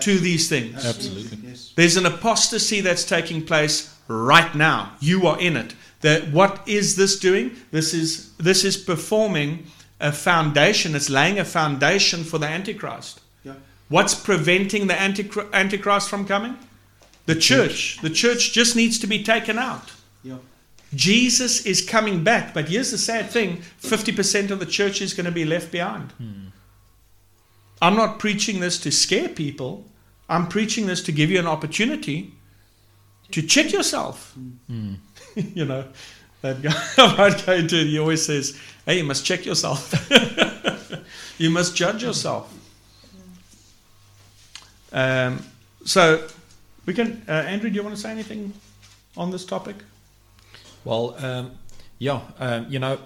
[0.00, 0.84] to these things?
[0.84, 1.38] Absolutely.
[1.48, 1.72] Yes.
[1.76, 4.92] There's an apostasy that's taking place right now.
[5.00, 5.74] You are in it.
[6.00, 7.56] That what is this doing?
[7.70, 9.66] This is this is performing
[10.00, 10.94] a foundation.
[10.94, 13.20] It's laying a foundation for the Antichrist.
[13.44, 13.54] Yeah.
[13.88, 16.56] What's preventing the Antichrist from coming?
[17.26, 17.98] The church.
[18.02, 19.92] The church just needs to be taken out.
[20.22, 20.38] Yeah.
[20.96, 25.26] Jesus is coming back, but here's the sad thing 50% of the church is going
[25.26, 26.12] to be left behind.
[27.82, 29.84] I'm not preaching this to scare people,
[30.28, 32.32] I'm preaching this to give you an opportunity
[33.30, 34.34] to check yourself.
[34.68, 35.84] you know,
[36.40, 39.92] that guy I might go to, he always says, Hey, you must check yourself,
[41.38, 42.52] you must judge yourself.
[44.92, 45.44] Um,
[45.84, 46.26] so,
[46.86, 48.54] we can, uh, Andrew, do you want to say anything
[49.16, 49.76] on this topic?
[50.86, 51.50] Well, um,
[51.98, 52.98] yeah, um, you know,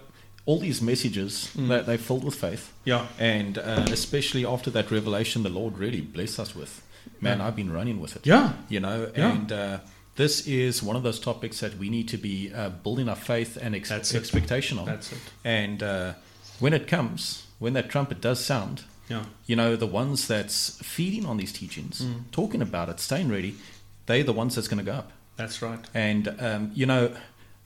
[0.47, 1.69] all these messages Mm.
[1.69, 3.07] that they filled with faith, Yeah.
[3.19, 6.83] and uh, especially after that revelation, the Lord really blessed us with.
[7.21, 7.47] Man, Yeah.
[7.47, 8.27] I've been running with it.
[8.27, 8.53] Yeah.
[8.69, 9.33] You know, Yeah.
[9.33, 9.79] and uh,
[10.17, 13.57] this is one of those topics that we need to be uh, building our faith
[13.63, 14.19] and ex- That's it.
[14.19, 14.87] expectation on.
[14.87, 15.19] That's it.
[15.45, 16.13] And uh,
[16.59, 19.25] when it comes, when that trumpet does sound, Yeah.
[19.47, 22.25] you know, the ones that's feeding on these teachings, Mm.
[22.33, 23.55] talking about it, staying ready,
[24.07, 25.13] they're the ones that's going to go up.
[25.37, 25.81] That's right.
[25.95, 27.11] And um, you know,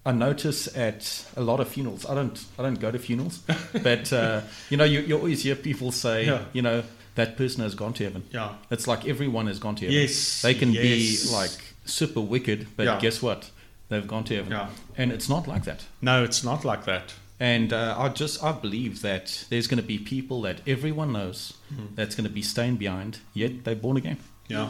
[0.06, 2.04] I notice at a lot of funerals.
[2.06, 3.38] I don't, I don't go to funerals,
[3.82, 6.42] but uh, you know, you, you always hear people say, Yeah.
[6.52, 6.82] you know,
[7.14, 8.24] that person has gone to heaven.
[8.30, 8.54] Yeah.
[8.70, 10.00] It's like everyone has gone to heaven.
[10.00, 10.42] Yes.
[10.42, 10.82] They can yes.
[11.26, 11.50] be like
[11.84, 12.98] super wicked, but Yeah.
[13.00, 13.50] guess what?
[13.88, 14.50] They've gone to heaven.
[14.52, 14.68] Yeah.
[14.96, 15.84] And it's not like that.
[16.02, 17.14] No, it's not like that.
[17.40, 21.54] And uh, I just I believe that there's going to be people that everyone knows
[21.72, 21.96] Mm.
[21.96, 24.18] that's going to be staying behind, yet they're born again.
[24.48, 24.68] Yeah.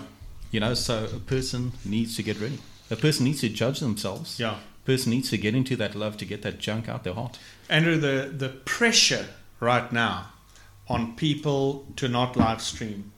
[0.52, 2.58] You know, so a person needs to get ready.
[2.90, 4.38] A person needs to judge themselves.
[4.38, 4.56] Yeah.
[4.84, 7.38] Person needs to get into that love to get that junk out their heart.
[7.70, 9.26] Andrew, the, the pressure
[9.60, 10.26] right now
[10.88, 13.12] on people to not live stream,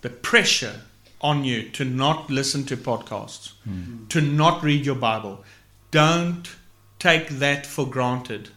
[0.00, 0.82] the pressure
[1.20, 4.06] on you to not listen to podcasts, hmm.
[4.08, 5.44] to not read your Bible,
[5.90, 6.56] don't
[6.98, 8.50] take that for granted.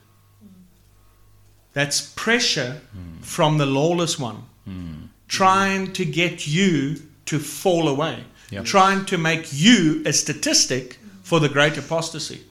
[1.74, 3.22] That's pressure hmm.
[3.22, 4.94] from the lawless one, hmm.
[5.28, 8.66] trying to get you to fall away, Yep.
[8.66, 11.00] trying to make you a statistic
[11.32, 12.42] for the great apostasy.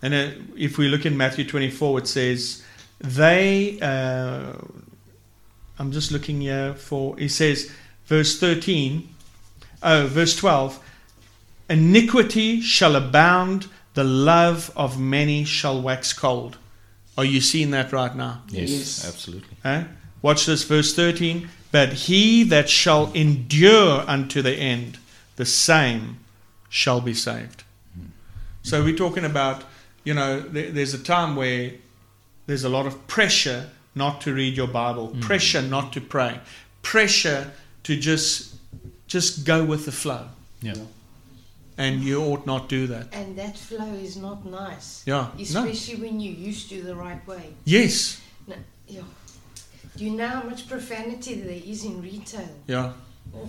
[0.00, 2.64] And uh, if we look in Matthew 24, it says,
[3.00, 4.54] they, uh,
[5.78, 7.70] I'm just looking here for, it says,
[8.06, 9.06] verse 13,
[9.82, 10.82] oh, verse 12,
[11.68, 16.56] iniquity shall abound, the love of many shall wax cold.
[17.18, 18.40] Are you seeing that right now?
[18.48, 19.06] Yes, Yes.
[19.06, 19.54] absolutely.
[19.66, 19.84] Eh?
[20.22, 21.50] Watch this, verse 13.
[21.70, 24.96] But he that shall endure unto the end,
[25.36, 26.20] the same
[26.74, 27.62] shall be saved.
[28.64, 29.62] So we're talking about,
[30.02, 31.70] you know, there, there's a time where
[32.46, 35.20] there's a lot of pressure not to read your Bible, mm.
[35.20, 36.40] pressure not to pray,
[36.82, 37.52] pressure
[37.84, 38.56] to just
[39.06, 40.26] just go with the flow.
[40.62, 40.74] Yeah.
[41.78, 43.06] And you ought not do that.
[43.12, 45.04] And that flow is not nice.
[45.06, 45.28] Yeah.
[45.36, 45.42] No.
[45.42, 47.54] Especially when you used to the right way.
[47.64, 48.20] Yes.
[48.48, 48.56] No,
[48.88, 49.02] yeah.
[49.96, 52.48] Do you know how much profanity there is in retail?
[52.66, 52.92] Yeah.
[53.32, 53.48] Oh.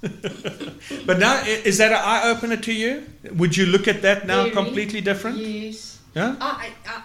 [0.00, 3.06] But now, is that an eye opener to you?
[3.34, 4.50] Would you look at that now Very.
[4.54, 5.36] completely different?
[5.38, 5.98] Yes.
[6.14, 6.36] Yeah.
[6.40, 7.02] I, I,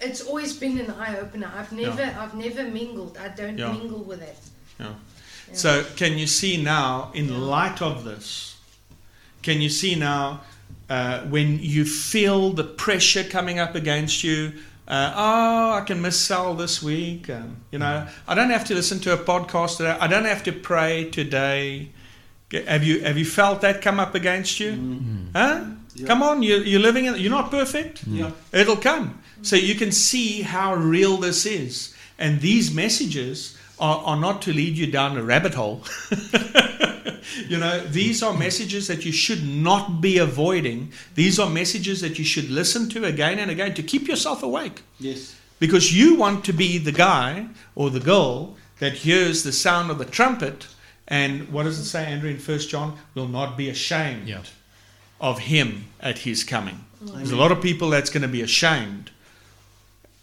[0.00, 1.50] it's always been an eye opener.
[1.56, 3.18] I've never, I've never mingled.
[3.18, 3.72] I don't Yeah.
[3.72, 4.36] mingle with it.
[4.78, 4.86] Yeah.
[5.48, 5.54] Yeah.
[5.54, 7.38] So, can you see now, in Yeah.
[7.38, 8.56] light of this,
[9.42, 10.40] can you see now
[10.88, 14.52] uh, when you feel the pressure coming up against you?
[14.86, 17.30] Uh, oh, I can miss Sal this week.
[17.30, 19.96] Um, you know, I don't have to listen to a podcast today.
[19.98, 21.90] I don't have to pray today.
[22.66, 24.72] Have you have you felt that come up against you?
[25.34, 25.64] Huh?
[25.94, 26.06] Yeah.
[26.06, 27.16] Come on, you, you're living in.
[27.16, 28.06] You're not perfect.
[28.06, 28.32] Yeah.
[28.52, 29.20] It'll come.
[29.42, 31.94] So you can see how real this is.
[32.18, 35.82] And these messages are, are not to lead you down a rabbit hole.
[37.48, 40.92] you know, these are messages that you should not be avoiding.
[41.14, 44.82] These are messages that you should listen to again and again to keep yourself awake.
[44.98, 45.34] Yes.
[45.58, 49.98] Because you want to be the guy or the girl that hears the sound of
[49.98, 50.66] the trumpet.
[51.08, 52.96] And what does it say, Andrew, in First John?
[53.14, 54.42] Will not be ashamed Yeah.
[55.20, 56.84] of him at his coming.
[57.02, 59.10] Oh, There's a lot of people that's going to be ashamed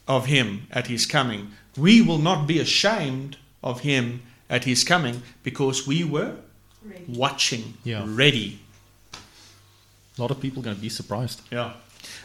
[0.08, 1.52] of him at his coming.
[1.78, 6.34] We will not be ashamed of him at his coming because we were
[6.84, 7.06] Ready.
[7.08, 8.04] watching, Yeah.
[8.06, 8.60] ready.
[10.18, 11.42] A lot of people are going to be surprised.
[11.52, 11.74] Yeah.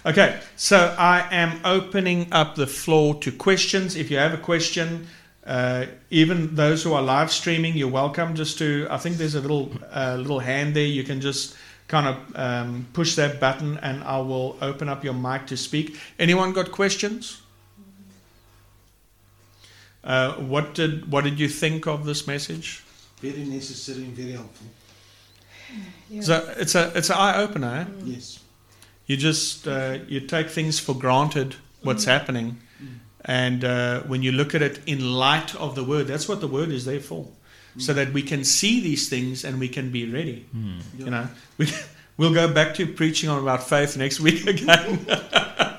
[0.04, 3.96] Okay, so I am opening up the floor to questions.
[3.96, 5.06] If you have a question,
[5.46, 8.34] uh, even those who are live streaming, you're welcome.
[8.34, 10.86] Just to, I think there's a little uh, little hand there.
[10.86, 11.54] You can just
[11.88, 15.96] kind of um, push that button, and I will open up your mic to speak.
[16.18, 17.42] Anyone got questions?
[20.06, 22.84] Uh, what did what did you think of this message?
[23.20, 24.66] Very necessary and very helpful.
[26.08, 26.22] Yeah.
[26.22, 27.86] So it's a it's an eye opener.
[27.88, 28.04] Eh?
[28.04, 28.38] Yes.
[29.06, 32.58] you just uh, you take things for granted what's happening
[33.24, 36.48] and uh, when you look at it in light of the word that's what the
[36.48, 37.26] word is there for
[37.78, 40.44] so that we can see these things and we can be ready
[40.98, 41.28] you know
[41.58, 41.68] we,
[42.16, 45.06] we'll go back to preaching on about faith next week again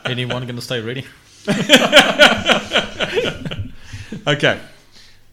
[0.05, 1.03] Anyone going to stay ready?
[4.27, 4.59] okay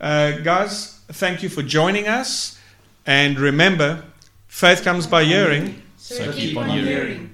[0.00, 2.58] uh, guys thank you for joining us
[3.06, 4.02] and remember
[4.46, 7.30] faith comes by hearing So, So keep, keep on on hearing.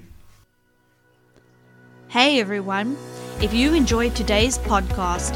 [2.07, 2.97] Hey everyone!
[3.41, 5.35] If you enjoyed today's podcast,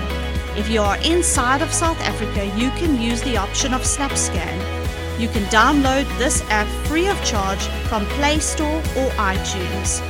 [0.58, 4.60] If you are inside of South Africa, you can use the option of SnapScan.
[5.18, 10.02] You can download this app free of charge from Play Store or iTunes.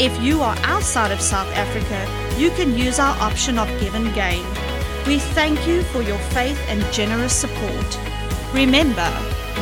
[0.00, 2.06] If you are outside of South Africa,
[2.38, 4.44] you can use our option of GivenGain.
[5.08, 7.98] We thank you for your faith and generous support.
[8.52, 9.10] Remember,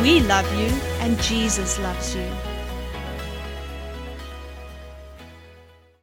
[0.03, 0.67] we love you
[1.01, 2.50] and Jesus loves you.